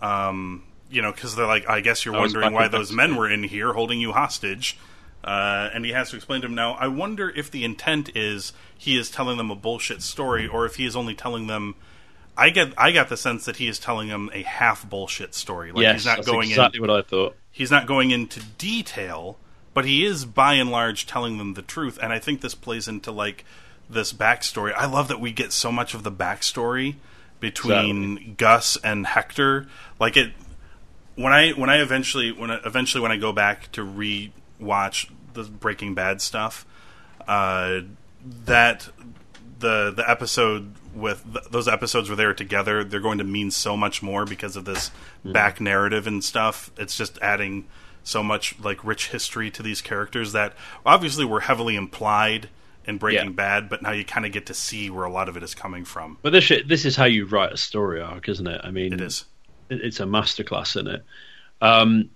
um, 0.00 0.64
you 0.90 1.02
know, 1.02 1.12
because 1.12 1.36
they're 1.36 1.46
like, 1.46 1.68
I 1.68 1.80
guess 1.80 2.04
you're 2.04 2.14
I 2.14 2.20
wondering 2.20 2.52
why 2.52 2.68
those 2.68 2.92
men 2.92 3.16
were 3.16 3.28
in 3.28 3.42
here 3.42 3.72
holding 3.72 4.00
you 4.00 4.12
hostage. 4.12 4.78
Uh, 5.24 5.70
and 5.74 5.84
he 5.84 5.90
has 5.90 6.10
to 6.10 6.16
explain 6.16 6.40
to 6.42 6.46
them 6.46 6.54
now. 6.54 6.74
I 6.74 6.86
wonder 6.86 7.28
if 7.28 7.50
the 7.50 7.64
intent 7.64 8.14
is 8.14 8.52
he 8.78 8.96
is 8.96 9.10
telling 9.10 9.38
them 9.38 9.50
a 9.50 9.56
bullshit 9.56 10.02
story, 10.02 10.46
or 10.46 10.66
if 10.66 10.76
he 10.76 10.86
is 10.86 10.94
only 10.94 11.14
telling 11.14 11.46
them. 11.48 11.74
I 12.38 12.50
get 12.50 12.74
I 12.76 12.92
got 12.92 13.08
the 13.08 13.16
sense 13.16 13.46
that 13.46 13.56
he 13.56 13.66
is 13.66 13.78
telling 13.78 14.08
them 14.08 14.30
a 14.34 14.42
half 14.42 14.88
bullshit 14.88 15.34
story. 15.34 15.72
Like 15.72 15.82
yes, 15.82 15.94
he's 15.94 16.06
not 16.06 16.16
that's 16.18 16.28
going 16.28 16.44
in 16.44 16.50
exactly 16.50 16.80
what 16.80 16.90
I 16.90 17.00
thought. 17.02 17.34
he's 17.50 17.70
not 17.70 17.86
going 17.86 18.10
into 18.10 18.40
detail, 18.58 19.38
but 19.76 19.84
he 19.84 20.06
is 20.06 20.24
by 20.24 20.54
and 20.54 20.70
large 20.70 21.04
telling 21.04 21.36
them 21.36 21.52
the 21.52 21.60
truth. 21.60 21.98
And 22.00 22.10
I 22.10 22.18
think 22.18 22.40
this 22.40 22.54
plays 22.54 22.88
into 22.88 23.12
like 23.12 23.44
this 23.90 24.10
backstory. 24.10 24.72
I 24.74 24.86
love 24.86 25.08
that 25.08 25.20
we 25.20 25.32
get 25.32 25.52
so 25.52 25.70
much 25.70 25.92
of 25.92 26.02
the 26.02 26.10
backstory 26.10 26.94
between 27.40 28.36
Gus 28.38 28.78
and 28.82 29.06
Hector. 29.06 29.66
Like 30.00 30.16
it 30.16 30.32
when 31.14 31.34
I 31.34 31.50
when 31.50 31.68
I 31.68 31.82
eventually 31.82 32.32
when 32.32 32.50
I, 32.50 32.58
eventually 32.64 33.02
when 33.02 33.12
I 33.12 33.18
go 33.18 33.32
back 33.32 33.70
to 33.72 33.82
re-watch 33.82 35.10
the 35.34 35.42
Breaking 35.42 35.94
Bad 35.94 36.22
stuff, 36.22 36.64
uh, 37.28 37.80
that 38.46 38.88
the 39.58 39.92
the 39.94 40.10
episode 40.10 40.72
with 40.94 41.22
th- 41.30 41.50
those 41.50 41.68
episodes 41.68 42.08
where 42.08 42.16
they 42.16 42.24
were 42.24 42.32
together, 42.32 42.82
they're 42.82 42.98
going 42.98 43.18
to 43.18 43.24
mean 43.24 43.50
so 43.50 43.76
much 43.76 44.02
more 44.02 44.24
because 44.24 44.56
of 44.56 44.64
this 44.64 44.90
back 45.22 45.60
narrative 45.60 46.06
and 46.06 46.24
stuff. 46.24 46.70
It's 46.78 46.96
just 46.96 47.18
adding 47.20 47.66
so 48.06 48.22
much 48.22 48.54
like 48.60 48.82
rich 48.84 49.08
history 49.08 49.50
to 49.50 49.62
these 49.62 49.82
characters 49.82 50.30
that 50.32 50.54
obviously 50.86 51.24
were 51.24 51.40
heavily 51.40 51.74
implied 51.74 52.48
in 52.86 52.98
Breaking 52.98 53.26
Yeah. 53.26 53.32
Bad, 53.32 53.68
but 53.68 53.82
now 53.82 53.90
you 53.90 54.04
kind 54.04 54.24
of 54.24 54.30
get 54.30 54.46
to 54.46 54.54
see 54.54 54.90
where 54.90 55.04
a 55.04 55.10
lot 55.10 55.28
of 55.28 55.36
it 55.36 55.42
is 55.42 55.56
coming 55.56 55.84
from. 55.84 56.16
But 56.22 56.30
this 56.32 56.50
this 56.66 56.84
is 56.84 56.94
how 56.94 57.06
you 57.06 57.26
write 57.26 57.52
a 57.52 57.56
story 57.56 58.00
arc, 58.00 58.28
isn't 58.28 58.46
it? 58.46 58.60
I 58.62 58.70
mean, 58.70 58.92
It 58.92 59.00
is. 59.00 59.24
it's 59.68 59.98
a 59.98 60.04
masterclass 60.04 60.78
in 60.78 60.86
it. 60.86 61.04
Um, 61.60 62.10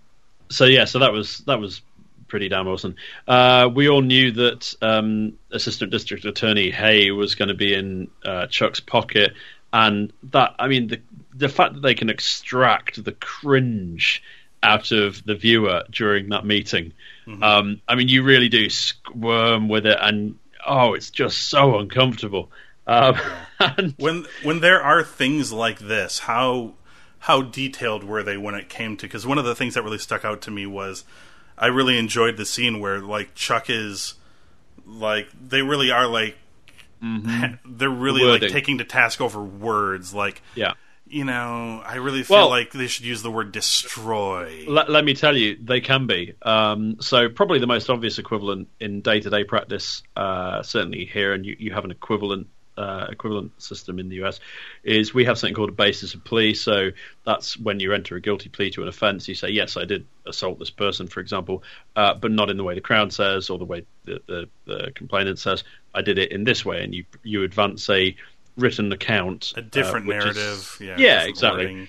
so 0.48 0.64
yeah, 0.66 0.84
so 0.84 1.00
that 1.00 1.12
was 1.12 1.38
that 1.46 1.58
was 1.60 1.82
pretty 2.28 2.48
damn 2.48 2.68
awesome. 2.68 2.94
Uh, 3.26 3.68
we 3.74 3.88
all 3.88 4.02
knew 4.02 4.30
that 4.30 4.72
um, 4.80 5.32
Assistant 5.50 5.90
District 5.90 6.24
Attorney 6.24 6.70
Hay 6.70 7.10
was 7.10 7.34
going 7.34 7.48
to 7.48 7.54
be 7.54 7.74
in 7.74 8.08
uh, 8.24 8.46
Chuck's 8.46 8.78
pocket, 8.78 9.32
and 9.72 10.12
that 10.30 10.54
I 10.60 10.68
mean 10.68 10.86
the 10.86 11.00
the 11.34 11.48
fact 11.48 11.74
that 11.74 11.80
they 11.80 11.96
can 11.96 12.10
extract 12.10 13.02
the 13.02 13.12
cringe 13.12 14.22
out 14.62 14.92
of 14.92 15.24
the 15.24 15.34
viewer 15.34 15.84
during 15.90 16.28
that 16.30 16.44
meeting. 16.44 16.92
Um, 17.42 17.80
I 17.86 17.94
mean, 17.94 18.08
you 18.08 18.22
really 18.22 18.48
do 18.48 18.68
squirm 18.68 19.68
with 19.68 19.86
it, 19.86 19.98
and 20.00 20.36
oh, 20.66 20.94
it's 20.94 21.10
just 21.10 21.48
so 21.48 21.78
uncomfortable. 21.78 22.50
Um, 22.86 23.16
and 23.60 23.94
when 23.98 24.26
when 24.42 24.60
there 24.60 24.82
are 24.82 25.04
things 25.04 25.52
like 25.52 25.78
this, 25.78 26.20
how 26.20 26.74
how 27.20 27.42
detailed 27.42 28.02
were 28.04 28.22
they 28.22 28.36
when 28.36 28.54
it 28.54 28.68
came 28.68 28.96
to? 28.96 29.06
Because 29.06 29.26
one 29.26 29.38
of 29.38 29.44
the 29.44 29.54
things 29.54 29.74
that 29.74 29.82
really 29.82 29.98
stuck 29.98 30.24
out 30.24 30.40
to 30.42 30.50
me 30.50 30.66
was 30.66 31.04
I 31.56 31.66
really 31.66 31.98
enjoyed 31.98 32.36
the 32.36 32.46
scene 32.46 32.80
where 32.80 33.00
like 33.00 33.34
Chuck 33.34 33.70
is 33.70 34.14
like 34.86 35.28
they 35.40 35.62
really 35.62 35.90
are 35.90 36.06
like 36.06 36.36
they're 37.64 37.88
really 37.88 38.22
like 38.22 38.50
taking 38.50 38.78
to 38.78 38.84
task 38.84 39.20
over 39.20 39.42
words. 39.42 40.12
Like 40.12 40.42
yeah. 40.54 40.74
You 41.10 41.24
know, 41.24 41.82
I 41.84 41.96
really 41.96 42.22
feel 42.22 42.36
Well- 42.36 42.48
like 42.48 42.72
they 42.72 42.86
should 42.86 43.04
use 43.04 43.22
the 43.22 43.30
word 43.30 43.52
destroy. 43.52 44.64
Let, 44.68 44.88
let 44.88 45.04
me 45.04 45.14
tell 45.14 45.36
you, 45.36 45.56
they 45.60 45.80
can 45.80 46.06
be. 46.06 46.34
Um, 46.42 46.96
so 47.00 47.28
probably 47.28 47.58
the 47.58 47.66
most 47.66 47.90
obvious 47.90 48.18
equivalent 48.18 48.68
in 48.78 49.00
day-to-day 49.00 49.44
practice, 49.44 50.02
uh, 50.16 50.62
certainly 50.62 51.04
here, 51.04 51.32
and 51.32 51.44
you, 51.44 51.56
you 51.58 51.72
have 51.72 51.84
an 51.84 51.90
equivalent 51.90 52.46
uh, 52.78 53.08
equivalent 53.10 53.60
system 53.60 53.98
in 53.98 54.08
the 54.08 54.22
US, 54.24 54.40
is 54.84 55.12
we 55.12 55.26
have 55.26 55.36
something 55.36 55.54
called 55.54 55.68
a 55.68 55.72
basis 55.72 56.14
of 56.14 56.24
plea. 56.24 56.54
So 56.54 56.90
that's 57.26 57.58
when 57.58 57.78
you 57.78 57.92
enter 57.92 58.16
a 58.16 58.20
guilty 58.22 58.48
plea 58.48 58.70
to 58.70 58.82
an 58.82 58.88
offence. 58.88 59.28
You 59.28 59.34
say, 59.34 59.50
yes, 59.50 59.76
I 59.76 59.84
did 59.84 60.06
assault 60.24 60.58
this 60.58 60.70
person, 60.70 61.06
for 61.06 61.20
example, 61.20 61.62
uh, 61.94 62.14
but 62.14 62.30
not 62.30 62.48
in 62.48 62.56
the 62.56 62.64
way 62.64 62.74
the 62.74 62.80
Crown 62.80 63.10
says 63.10 63.50
or 63.50 63.58
the 63.58 63.66
way 63.66 63.84
the, 64.04 64.22
the, 64.26 64.48
the 64.64 64.92
complainant 64.94 65.38
says. 65.38 65.62
I 65.94 66.00
did 66.00 66.18
it 66.18 66.32
in 66.32 66.44
this 66.44 66.64
way, 66.64 66.82
and 66.82 66.94
you 66.94 67.04
you 67.22 67.42
advance 67.42 67.90
a 67.90 68.16
written 68.56 68.92
account, 68.92 69.52
a 69.56 69.62
different 69.62 70.06
uh, 70.06 70.08
which 70.08 70.16
is- 70.18 70.36
narrative. 70.36 70.76
yeah, 70.80 70.96
Yeah, 70.98 71.24
exactly. 71.24 71.88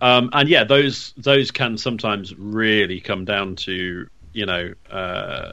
um, 0.00 0.30
and 0.32 0.48
yeah, 0.48 0.64
those 0.64 1.12
those 1.16 1.50
can 1.50 1.78
sometimes 1.78 2.34
really 2.36 3.00
come 3.00 3.24
down 3.24 3.56
to 3.56 4.08
you 4.32 4.46
know 4.46 4.72
uh, 4.90 5.52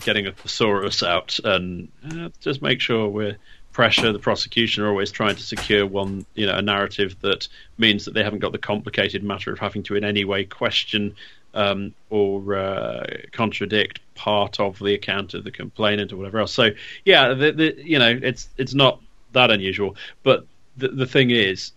getting 0.00 0.26
a 0.26 0.32
thesaurus 0.32 1.02
out 1.02 1.38
and 1.44 1.88
uh, 2.12 2.28
just 2.40 2.62
make 2.62 2.80
sure 2.80 3.08
we're 3.08 3.36
pressure. 3.72 4.12
The 4.12 4.18
prosecution 4.18 4.82
are 4.82 4.88
always 4.88 5.12
trying 5.12 5.36
to 5.36 5.42
secure 5.42 5.86
one 5.86 6.26
you 6.34 6.46
know 6.46 6.56
a 6.56 6.62
narrative 6.62 7.16
that 7.20 7.46
means 7.78 8.04
that 8.04 8.14
they 8.14 8.24
haven't 8.24 8.40
got 8.40 8.52
the 8.52 8.58
complicated 8.58 9.22
matter 9.22 9.52
of 9.52 9.58
having 9.58 9.82
to 9.84 9.94
in 9.94 10.04
any 10.04 10.24
way 10.24 10.44
question 10.44 11.14
um, 11.54 11.94
or 12.10 12.54
uh, 12.56 13.04
contradict 13.32 14.00
part 14.14 14.60
of 14.60 14.78
the 14.78 14.94
account 14.94 15.34
of 15.34 15.44
the 15.44 15.50
complainant 15.50 16.12
or 16.12 16.16
whatever 16.16 16.38
else. 16.40 16.52
So 16.52 16.70
yeah, 17.04 17.34
the, 17.34 17.52
the, 17.52 17.76
you 17.82 17.98
know 17.98 18.18
it's 18.22 18.48
it's 18.56 18.74
not 18.74 19.00
that 19.32 19.50
unusual, 19.50 19.96
but 20.22 20.46
the 20.76 20.88
the 20.88 21.06
thing 21.06 21.30
is 21.30 21.72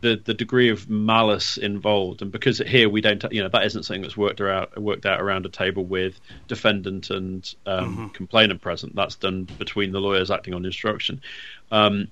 the 0.00 0.20
the 0.22 0.34
degree 0.34 0.68
of 0.68 0.88
malice 0.88 1.56
involved, 1.56 2.20
and 2.22 2.30
because 2.30 2.58
here 2.58 2.88
we 2.88 3.00
don't, 3.00 3.24
you 3.30 3.42
know, 3.42 3.48
that 3.48 3.64
isn't 3.64 3.84
something 3.84 4.02
that's 4.02 4.16
worked 4.16 4.40
out 4.40 4.80
worked 4.80 5.06
out 5.06 5.20
around 5.20 5.46
a 5.46 5.48
table 5.48 5.84
with 5.84 6.20
defendant 6.46 7.10
and 7.10 7.54
um, 7.66 8.10
complainant 8.14 8.60
present. 8.60 8.94
That's 8.94 9.16
done 9.16 9.48
between 9.58 9.92
the 9.92 10.00
lawyers 10.00 10.30
acting 10.30 10.52
on 10.52 10.66
instruction, 10.66 11.22
um, 11.70 12.08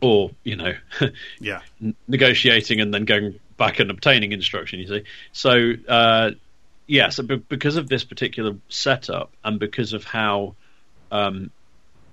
or 0.00 0.30
you 0.42 0.56
know, 0.56 0.72
Yeah, 1.40 1.60
n- 1.82 1.94
negotiating 2.06 2.80
and 2.80 2.94
then 2.94 3.04
going 3.04 3.38
back 3.58 3.78
and 3.78 3.90
obtaining 3.90 4.32
instruction. 4.32 4.80
You 4.80 4.88
see, 4.88 5.04
so 5.32 5.72
uh, 5.86 6.30
yeah, 6.86 7.10
so 7.10 7.24
be- 7.24 7.36
because 7.36 7.76
of 7.76 7.88
this 7.88 8.04
particular 8.04 8.54
setup 8.70 9.32
and 9.44 9.60
because 9.60 9.92
of 9.92 10.04
how 10.04 10.54
um, 11.10 11.50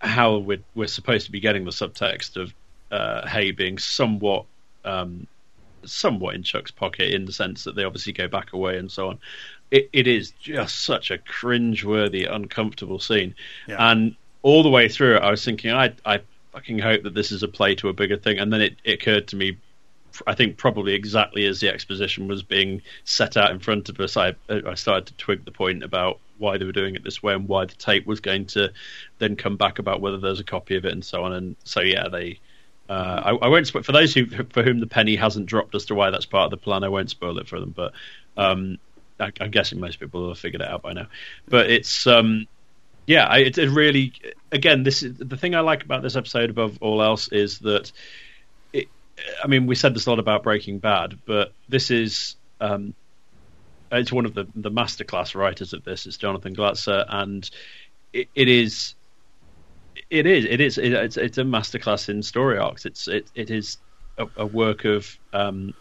how 0.02 0.38
we're 0.38 0.64
we're 0.76 0.88
supposed 0.88 1.26
to 1.26 1.32
be 1.32 1.40
getting 1.40 1.66
the 1.66 1.72
subtext 1.72 2.38
of 2.38 2.54
uh, 2.92 3.28
Hay 3.28 3.52
being 3.52 3.78
somewhat 3.78 4.46
um, 4.84 5.28
somewhat 5.86 6.36
in 6.36 6.44
Chuck's 6.44 6.72
pocket 6.72 7.14
in 7.14 7.26
the 7.26 7.34
sense 7.34 7.64
that 7.64 7.76
they 7.76 7.84
obviously 7.84 8.14
go 8.14 8.28
back 8.28 8.54
away 8.54 8.78
and 8.78 8.92
so 8.92 9.10
on. 9.10 9.20
It, 9.72 9.90
it 9.94 10.08
is 10.08 10.32
just 10.40 10.84
such 10.84 11.10
a 11.12 11.18
cringe-worthy, 11.18 12.26
uncomfortable 12.26 13.00
scene, 13.00 13.34
Yeah. 13.68 13.92
and 13.92 14.16
all 14.44 14.62
the 14.62 14.70
way 14.70 14.88
through 14.90 15.16
it, 15.18 15.24
I 15.24 15.32
was 15.32 15.44
thinking, 15.44 15.72
I 15.72 15.94
I 16.06 16.22
fucking 16.52 16.80
hope 16.80 17.04
that 17.04 17.14
this 17.16 17.32
is 17.32 17.42
a 17.44 17.48
play 17.48 17.76
to 17.76 17.90
a 17.90 17.94
bigger 17.94 18.18
thing, 18.18 18.38
and 18.40 18.54
then 18.54 18.62
it, 18.62 18.76
it 18.84 18.94
occurred 19.02 19.28
to 19.30 19.36
me. 19.36 19.58
I 20.26 20.36
think 20.36 20.58
probably 20.58 20.94
exactly 20.94 21.46
as 21.46 21.60
the 21.60 21.70
exposition 21.70 22.28
was 22.28 22.44
being 22.44 22.82
set 23.04 23.38
out 23.38 23.52
in 23.52 23.60
front 23.60 23.90
of 23.90 24.00
us, 24.00 24.18
I 24.18 24.36
I 24.50 24.76
started 24.76 25.08
to 25.08 25.14
twig 25.16 25.46
the 25.46 25.52
point 25.52 25.84
about 25.84 26.20
why 26.38 26.58
they 26.58 26.66
were 26.66 26.72
doing 26.72 26.96
it 26.96 27.04
this 27.04 27.24
way 27.24 27.34
and 27.34 27.48
why 27.48 27.66
the 27.66 27.76
tape 27.76 28.06
was 28.06 28.20
going 28.20 28.46
to 28.46 28.72
then 29.20 29.36
come 29.36 29.58
back 29.58 29.80
about 29.80 30.02
whether 30.02 30.18
there's 30.18 30.40
a 30.40 30.44
copy 30.44 30.76
of 30.76 30.86
it 30.86 30.92
and 30.92 31.04
so 31.04 31.24
on. 31.24 31.34
And 31.34 31.56
so 31.64 31.82
yeah, 31.82 32.10
they 32.10 32.40
uh, 32.90 33.22
I, 33.42 33.46
I 33.46 33.48
won't 33.48 33.68
spoil 33.68 33.84
for 33.84 33.92
those 33.92 34.14
who 34.14 34.28
for 34.28 34.64
whom 34.64 34.80
the 34.80 34.88
penny 34.88 35.16
hasn't 35.16 35.48
dropped 35.48 35.76
as 35.76 35.86
to 35.86 35.96
why 35.96 36.12
that's 36.12 36.26
part 36.26 36.46
of 36.46 36.52
the 36.52 36.64
plan. 36.64 36.84
I 36.84 36.90
won't 36.90 37.10
spoil 37.10 37.38
it 37.40 37.48
for 37.48 37.60
them, 37.60 37.74
but 37.76 37.94
um, 38.38 38.78
I, 39.20 39.32
I'm 39.40 39.52
guessing 39.52 39.80
most 39.80 40.00
people 40.00 40.22
will 40.22 40.30
have 40.30 40.40
figured 40.40 40.62
it 40.62 40.68
out 40.68 40.84
by 40.84 40.94
now. 40.94 41.08
But 41.48 41.70
it's 41.72 42.06
um, 42.06 42.48
yeah, 43.08 43.34
it, 43.36 43.58
really 43.58 44.14
again 44.52 44.84
this 44.84 45.04
is 45.04 45.18
the 45.18 45.38
thing 45.38 45.56
I 45.56 45.62
like 45.62 45.84
about 45.84 46.04
this 46.04 46.16
episode 46.16 46.50
above 46.50 46.78
all 46.82 47.02
else 47.02 47.28
is 47.30 47.60
that. 47.60 47.92
I 49.44 49.48
mean, 49.48 49.66
we 49.66 49.76
said 49.76 49.94
this 49.94 50.06
a 50.06 50.10
lot 50.10 50.20
about 50.20 50.44
Breaking 50.44 50.80
Bad, 50.80 51.20
but 51.26 51.54
this 51.70 51.92
is 51.92 52.36
um, 52.60 52.94
it's 53.92 54.12
one 54.12 54.26
of 54.26 54.34
the 54.34 54.46
the 54.56 54.72
masterclass 54.72 55.36
writers 55.36 55.74
of 55.74 55.84
this. 55.84 56.06
It's 56.06 56.18
Jonathan 56.18 56.56
Glatzer, 56.56 57.06
and 57.08 57.50
it, 58.14 58.28
it 58.36 58.48
is 58.48 58.96
it 60.10 60.26
is 60.26 60.46
it 60.46 60.62
is 60.62 60.78
it, 60.78 60.94
it's 60.94 61.18
it's 61.18 61.38
a 61.38 61.44
masterclass 61.44 62.10
in 62.10 62.24
story 62.24 62.58
arcs. 62.58 62.86
It's 62.86 63.08
it 63.08 63.28
it 63.36 63.50
is 63.50 63.78
a, 64.18 64.28
a 64.38 64.46
work 64.46 64.86
of 64.86 65.18
um, 65.34 65.74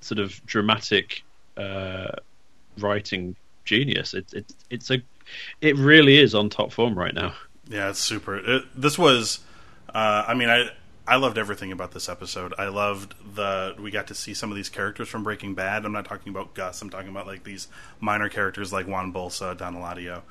sort 0.00 0.18
of 0.18 0.44
dramatic 0.46 1.22
uh, 1.56 2.12
writing 2.78 3.36
genius. 3.64 4.14
It's 4.14 4.32
it's 4.32 4.54
it's 4.70 4.90
a 4.90 5.02
it 5.60 5.76
really 5.76 6.18
is 6.18 6.34
on 6.34 6.48
top 6.50 6.72
form 6.72 6.96
right 6.96 7.14
now. 7.14 7.34
Yeah, 7.68 7.90
it's 7.90 7.98
super. 7.98 8.36
It, 8.36 8.64
this 8.80 8.96
was, 8.96 9.40
uh, 9.92 10.24
I 10.26 10.34
mean, 10.34 10.48
I 10.48 10.70
I 11.08 11.16
loved 11.16 11.38
everything 11.38 11.70
about 11.70 11.92
this 11.92 12.08
episode. 12.08 12.52
I 12.58 12.66
loved 12.66 13.14
the 13.36 13.76
we 13.78 13.90
got 13.90 14.08
to 14.08 14.14
see 14.14 14.34
some 14.34 14.50
of 14.50 14.56
these 14.56 14.68
characters 14.68 15.08
from 15.08 15.22
Breaking 15.22 15.54
Bad. 15.54 15.84
I'm 15.84 15.92
not 15.92 16.04
talking 16.04 16.30
about 16.30 16.54
Gus. 16.54 16.82
I'm 16.82 16.90
talking 16.90 17.10
about 17.10 17.26
like 17.28 17.44
these 17.44 17.68
minor 18.00 18.28
characters 18.28 18.72
like 18.72 18.88
Juan 18.88 19.12
Bolsa, 19.12 19.56
Don 19.56 19.76
Eladio. 19.76 20.22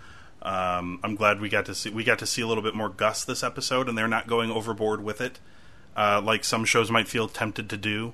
Um, 0.42 1.00
I'm 1.02 1.16
glad 1.16 1.40
we 1.40 1.50
got 1.50 1.66
to 1.68 1.76
see 1.76 1.90
we 1.90 2.04
got 2.04 2.20
to 2.20 2.26
see 2.26 2.42
a 2.42 2.48
little 2.48 2.64
bit 2.64 2.76
more 2.76 2.90
Gus 2.90 3.24
this 3.24 3.42
episode, 3.42 3.88
and 3.88 3.98
they're 3.98 4.08
not 4.08 4.28
going 4.28 4.52
overboard 4.52 5.02
with 5.02 5.22
it, 5.22 5.40
uh, 5.96 6.22
like 6.24 6.44
some 6.44 6.66
shows 6.66 6.92
might 6.92 7.08
feel 7.08 7.28
tempted 7.28 7.70
to 7.70 7.78
do, 7.78 8.14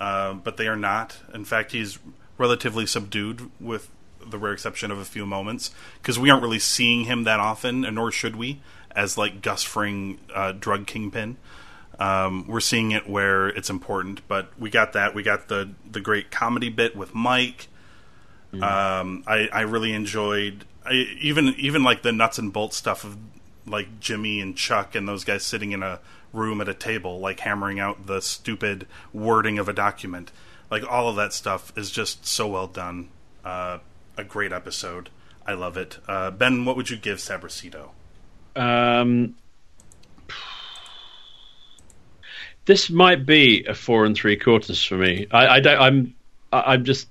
uh, 0.00 0.34
but 0.34 0.56
they 0.56 0.66
are 0.66 0.76
not. 0.76 1.18
In 1.32 1.44
fact, 1.44 1.72
he's 1.72 1.98
relatively 2.36 2.86
subdued, 2.86 3.50
with 3.60 3.88
the 4.26 4.36
rare 4.36 4.52
exception 4.52 4.90
of 4.90 4.98
a 4.98 5.04
few 5.04 5.24
moments, 5.24 5.70
because 6.02 6.18
we 6.18 6.28
aren't 6.28 6.42
really 6.42 6.58
seeing 6.58 7.04
him 7.04 7.24
that 7.24 7.40
often, 7.40 7.84
and 7.84 7.94
nor 7.94 8.10
should 8.10 8.36
we, 8.36 8.60
as 8.94 9.16
like 9.16 9.40
Gus 9.40 9.62
Fring, 9.62 10.18
uh, 10.34 10.52
drug 10.52 10.86
kingpin. 10.86 11.36
Um, 12.00 12.46
we're 12.48 12.60
seeing 12.60 12.92
it 12.92 13.08
where 13.08 13.48
it's 13.48 13.68
important, 13.68 14.26
but 14.26 14.50
we 14.58 14.70
got 14.70 14.94
that. 14.94 15.14
We 15.14 15.22
got 15.22 15.48
the 15.48 15.70
the 15.88 16.00
great 16.00 16.30
comedy 16.30 16.70
bit 16.70 16.96
with 16.96 17.14
Mike. 17.14 17.68
Mm-hmm. 18.52 18.62
Um, 18.64 19.22
I, 19.28 19.48
I 19.52 19.60
really 19.60 19.92
enjoyed 19.92 20.64
I, 20.84 20.92
even 21.20 21.54
even 21.58 21.84
like 21.84 22.02
the 22.02 22.12
nuts 22.12 22.38
and 22.38 22.52
bolts 22.52 22.76
stuff 22.76 23.04
of 23.04 23.16
like 23.66 24.00
Jimmy 24.00 24.40
and 24.40 24.56
Chuck 24.56 24.94
and 24.94 25.06
those 25.06 25.24
guys 25.24 25.44
sitting 25.44 25.72
in 25.72 25.82
a 25.82 26.00
room 26.32 26.60
at 26.60 26.68
a 26.68 26.74
table, 26.74 27.20
like 27.20 27.40
hammering 27.40 27.78
out 27.78 28.06
the 28.06 28.20
stupid 28.20 28.86
wording 29.12 29.58
of 29.58 29.68
a 29.68 29.72
document. 29.72 30.32
Like 30.70 30.90
all 30.90 31.08
of 31.08 31.16
that 31.16 31.32
stuff 31.32 31.72
is 31.76 31.90
just 31.90 32.26
so 32.26 32.46
well 32.46 32.66
done. 32.66 33.08
Uh, 33.44 33.78
a 34.16 34.24
great 34.24 34.52
episode. 34.52 35.10
I 35.46 35.54
love 35.54 35.76
it. 35.76 35.98
Uh, 36.06 36.30
ben, 36.30 36.64
what 36.64 36.76
would 36.76 36.90
you 36.90 36.96
give 36.96 37.20
Sabrosito? 37.20 37.90
Um, 38.54 39.36
this 42.64 42.90
might 42.90 43.26
be 43.26 43.64
a 43.64 43.74
four 43.74 44.04
and 44.04 44.14
three 44.14 44.36
quarters 44.36 44.82
for 44.82 44.96
me. 44.96 45.26
I, 45.30 45.46
I 45.46 45.60
don't. 45.60 45.80
I'm. 45.80 46.14
I'm 46.52 46.84
just 46.84 47.08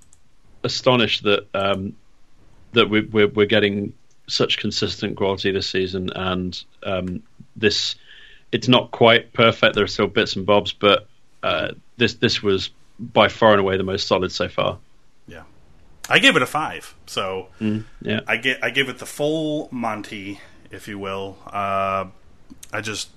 astonished 0.64 1.24
that 1.24 1.48
um, 1.54 1.96
that 2.74 2.90
we, 2.90 3.02
we're, 3.02 3.28
we're 3.28 3.46
getting 3.46 3.94
such 4.28 4.58
consistent 4.58 5.18
quality 5.18 5.52
this 5.52 5.70
season, 5.70 6.12
and 6.16 6.62
um, 6.84 7.24
this 7.56 7.96
it's 8.52 8.68
not 8.68 8.92
quite 8.92 9.34
perfect. 9.34 9.76
There 9.76 9.84
are 9.84 9.88
still 9.88 10.08
bits 10.08 10.36
and 10.36 10.46
bobs, 10.46 10.74
but 10.74 11.08
uh, 11.44 11.74
this 11.98 12.16
this 12.16 12.42
was 12.42 12.70
by 13.00 13.28
far 13.28 13.52
and 13.52 13.60
away 13.60 13.78
the 13.78 13.84
most 13.84 14.08
solid 14.08 14.32
so 14.32 14.48
far. 14.48 14.78
Yeah, 15.28 15.44
I 16.10 16.20
gave 16.20 16.36
it 16.36 16.42
a 16.42 16.48
five. 16.48 16.94
So 17.06 17.48
mm, 17.60 17.86
yeah, 18.02 18.22
I 18.28 18.38
get 18.38 18.64
I 18.64 18.70
gave 18.70 18.90
it 18.90 19.00
the 19.00 19.06
full 19.06 19.68
Monty, 19.72 20.40
if 20.72 20.88
you 20.88 21.00
will. 21.00 21.38
Uh, 21.46 22.08
I 22.72 22.82
just 22.82 23.10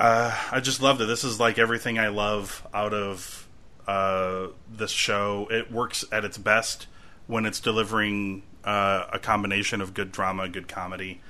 uh, 0.00 0.34
I 0.50 0.60
just 0.60 0.80
loved 0.80 1.02
it. 1.02 1.04
This 1.04 1.24
is 1.24 1.38
like 1.38 1.58
everything 1.58 1.98
I 1.98 2.08
love 2.08 2.66
out 2.72 2.94
of 2.94 3.46
uh, 3.86 4.46
this 4.70 4.90
show. 4.90 5.46
It 5.50 5.70
works 5.70 6.06
at 6.10 6.24
its 6.24 6.38
best 6.38 6.86
when 7.26 7.44
it's 7.44 7.60
delivering 7.60 8.42
uh, 8.64 9.04
a 9.12 9.18
combination 9.18 9.82
of 9.82 9.92
good 9.92 10.10
drama, 10.10 10.48
good 10.48 10.68
comedy, 10.68 11.20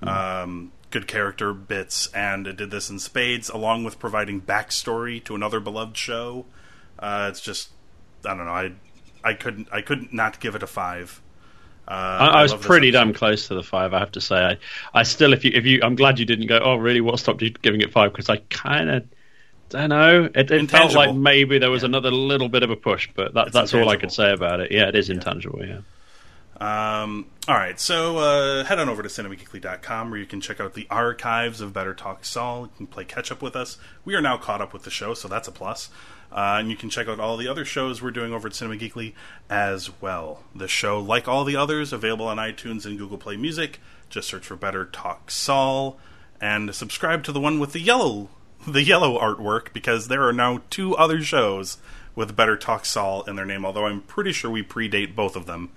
mm. 0.00 0.08
um, 0.08 0.70
good 0.90 1.08
character 1.08 1.52
bits, 1.52 2.06
and 2.14 2.46
it 2.46 2.56
did 2.56 2.70
this 2.70 2.88
in 2.88 3.00
spades, 3.00 3.48
along 3.48 3.82
with 3.82 3.98
providing 3.98 4.40
backstory 4.40 5.22
to 5.24 5.34
another 5.34 5.58
beloved 5.58 5.96
show. 5.96 6.46
Uh, 7.00 7.26
it's 7.30 7.40
just, 7.40 7.70
I 8.24 8.36
don't 8.36 8.46
know, 8.46 8.52
I, 8.52 8.72
I 9.24 9.34
couldn't, 9.34 9.68
I 9.72 9.82
couldn't 9.82 10.12
not 10.12 10.38
give 10.38 10.54
it 10.54 10.62
a 10.62 10.68
five. 10.68 11.20
Uh, 11.90 11.92
I, 11.92 12.26
I, 12.26 12.42
was 12.42 12.54
pretty 12.54 12.92
damn 12.92 13.12
close 13.12 13.48
to 13.48 13.54
the 13.54 13.64
five, 13.64 13.92
I 13.92 13.98
have 13.98 14.12
to 14.12 14.20
say. 14.20 14.36
I, 14.36 14.58
I 14.94 15.02
still, 15.02 15.32
if 15.32 15.44
you, 15.44 15.50
if 15.52 15.66
you, 15.66 15.80
I'm 15.82 15.96
glad 15.96 16.20
you 16.20 16.24
didn't 16.24 16.46
go. 16.46 16.60
Oh, 16.62 16.76
really? 16.76 17.00
What 17.00 17.18
stopped 17.18 17.42
you 17.42 17.50
giving 17.50 17.80
it 17.80 17.90
five? 17.90 18.12
Because 18.12 18.28
I 18.28 18.36
kind 18.48 18.88
of 18.88 19.04
don't 19.70 19.88
know. 19.88 20.30
It, 20.32 20.52
it 20.52 20.70
felt 20.70 20.94
like 20.94 21.12
maybe 21.16 21.58
there 21.58 21.70
was 21.70 21.82
yeah. 21.82 21.88
another 21.88 22.12
little 22.12 22.48
bit 22.48 22.62
of 22.62 22.70
a 22.70 22.76
push, 22.76 23.08
but 23.12 23.34
that, 23.34 23.52
that's 23.52 23.74
all 23.74 23.88
I 23.88 23.96
could 23.96 24.12
say 24.12 24.30
about 24.32 24.60
it. 24.60 24.70
Yeah, 24.70 24.86
it 24.86 24.94
is 24.94 25.08
yeah. 25.08 25.16
intangible. 25.16 25.66
Yeah. 25.66 25.80
Um, 26.60 27.26
all 27.48 27.54
right, 27.54 27.80
so 27.80 28.18
uh, 28.18 28.64
head 28.64 28.78
on 28.78 28.90
over 28.90 29.02
to 29.02 29.08
cinemageekly.com 29.08 30.10
where 30.10 30.20
you 30.20 30.26
can 30.26 30.42
check 30.42 30.60
out 30.60 30.74
the 30.74 30.86
archives 30.90 31.62
of 31.62 31.72
Better 31.72 31.94
Talk 31.94 32.24
Saul. 32.24 32.64
You 32.64 32.72
can 32.76 32.86
play 32.86 33.04
catch 33.04 33.32
up 33.32 33.40
with 33.40 33.56
us. 33.56 33.78
We 34.04 34.14
are 34.14 34.20
now 34.20 34.36
caught 34.36 34.60
up 34.60 34.74
with 34.74 34.82
the 34.82 34.90
show, 34.90 35.14
so 35.14 35.26
that's 35.26 35.48
a 35.48 35.52
plus. 35.52 35.88
Uh, 36.30 36.58
and 36.60 36.70
you 36.70 36.76
can 36.76 36.90
check 36.90 37.08
out 37.08 37.18
all 37.18 37.36
the 37.36 37.48
other 37.48 37.64
shows 37.64 38.02
we're 38.02 38.10
doing 38.10 38.32
over 38.32 38.46
at 38.46 38.54
Cinema 38.54 38.76
Geekly 38.76 39.14
as 39.48 39.90
well. 40.00 40.44
The 40.54 40.68
show, 40.68 41.00
like 41.00 41.26
all 41.26 41.44
the 41.44 41.56
others, 41.56 41.92
available 41.92 42.28
on 42.28 42.36
iTunes 42.36 42.84
and 42.84 42.98
Google 42.98 43.18
Play 43.18 43.36
Music. 43.36 43.80
Just 44.10 44.28
search 44.28 44.46
for 44.46 44.56
Better 44.56 44.84
Talk 44.84 45.30
Saul 45.30 45.98
and 46.40 46.74
subscribe 46.74 47.24
to 47.24 47.32
the 47.32 47.40
one 47.40 47.58
with 47.58 47.72
the 47.72 47.80
yellow 47.80 48.28
the 48.66 48.82
yellow 48.82 49.18
artwork 49.18 49.72
because 49.72 50.08
there 50.08 50.26
are 50.26 50.32
now 50.32 50.60
two 50.68 50.94
other 50.96 51.22
shows 51.22 51.78
with 52.14 52.36
Better 52.36 52.56
Talk 52.56 52.84
Saul 52.84 53.22
in 53.22 53.36
their 53.36 53.46
name, 53.46 53.64
although 53.64 53.86
I'm 53.86 54.02
pretty 54.02 54.32
sure 54.32 54.50
we 54.50 54.62
predate 54.62 55.14
both 55.14 55.36
of 55.36 55.46
them. 55.46 55.70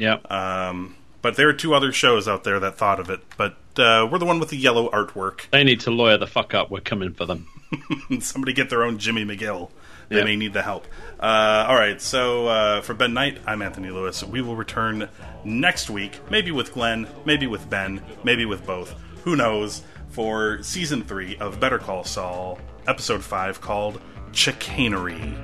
Yeah. 0.00 0.18
Um, 0.28 0.96
but 1.22 1.36
there 1.36 1.48
are 1.48 1.52
two 1.52 1.74
other 1.74 1.92
shows 1.92 2.26
out 2.26 2.44
there 2.44 2.58
that 2.60 2.78
thought 2.78 2.98
of 2.98 3.10
it, 3.10 3.20
but 3.36 3.56
uh, 3.78 4.08
we're 4.10 4.18
the 4.18 4.24
one 4.24 4.40
with 4.40 4.48
the 4.48 4.56
yellow 4.56 4.90
artwork. 4.90 5.50
They 5.50 5.64
need 5.64 5.80
to 5.80 5.90
lawyer 5.90 6.16
the 6.16 6.26
fuck 6.26 6.54
up. 6.54 6.70
We're 6.70 6.80
coming 6.80 7.12
for 7.12 7.26
them. 7.26 7.46
Somebody 8.20 8.52
get 8.52 8.70
their 8.70 8.82
own 8.82 8.98
Jimmy 8.98 9.24
McGill. 9.24 9.70
They 10.08 10.18
yeah. 10.18 10.24
may 10.24 10.36
need 10.36 10.54
the 10.54 10.62
help. 10.62 10.86
Uh, 11.20 11.66
all 11.68 11.76
right, 11.76 12.00
so 12.00 12.48
uh, 12.48 12.80
for 12.80 12.94
Ben 12.94 13.14
Knight, 13.14 13.38
I'm 13.46 13.62
Anthony 13.62 13.90
Lewis. 13.90 14.24
We 14.24 14.40
will 14.42 14.56
return 14.56 15.08
next 15.44 15.90
week, 15.90 16.18
maybe 16.30 16.50
with 16.50 16.72
Glenn, 16.72 17.06
maybe 17.24 17.46
with 17.46 17.68
Ben, 17.70 18.02
maybe 18.24 18.44
with 18.44 18.66
both. 18.66 18.94
Who 19.24 19.36
knows? 19.36 19.82
for 20.10 20.62
season 20.62 21.02
three 21.02 21.36
of 21.38 21.60
Better 21.60 21.78
Call 21.78 22.04
Saul, 22.04 22.58
episode 22.86 23.24
five 23.24 23.60
called 23.60 24.00
Chicanery. 24.32 25.34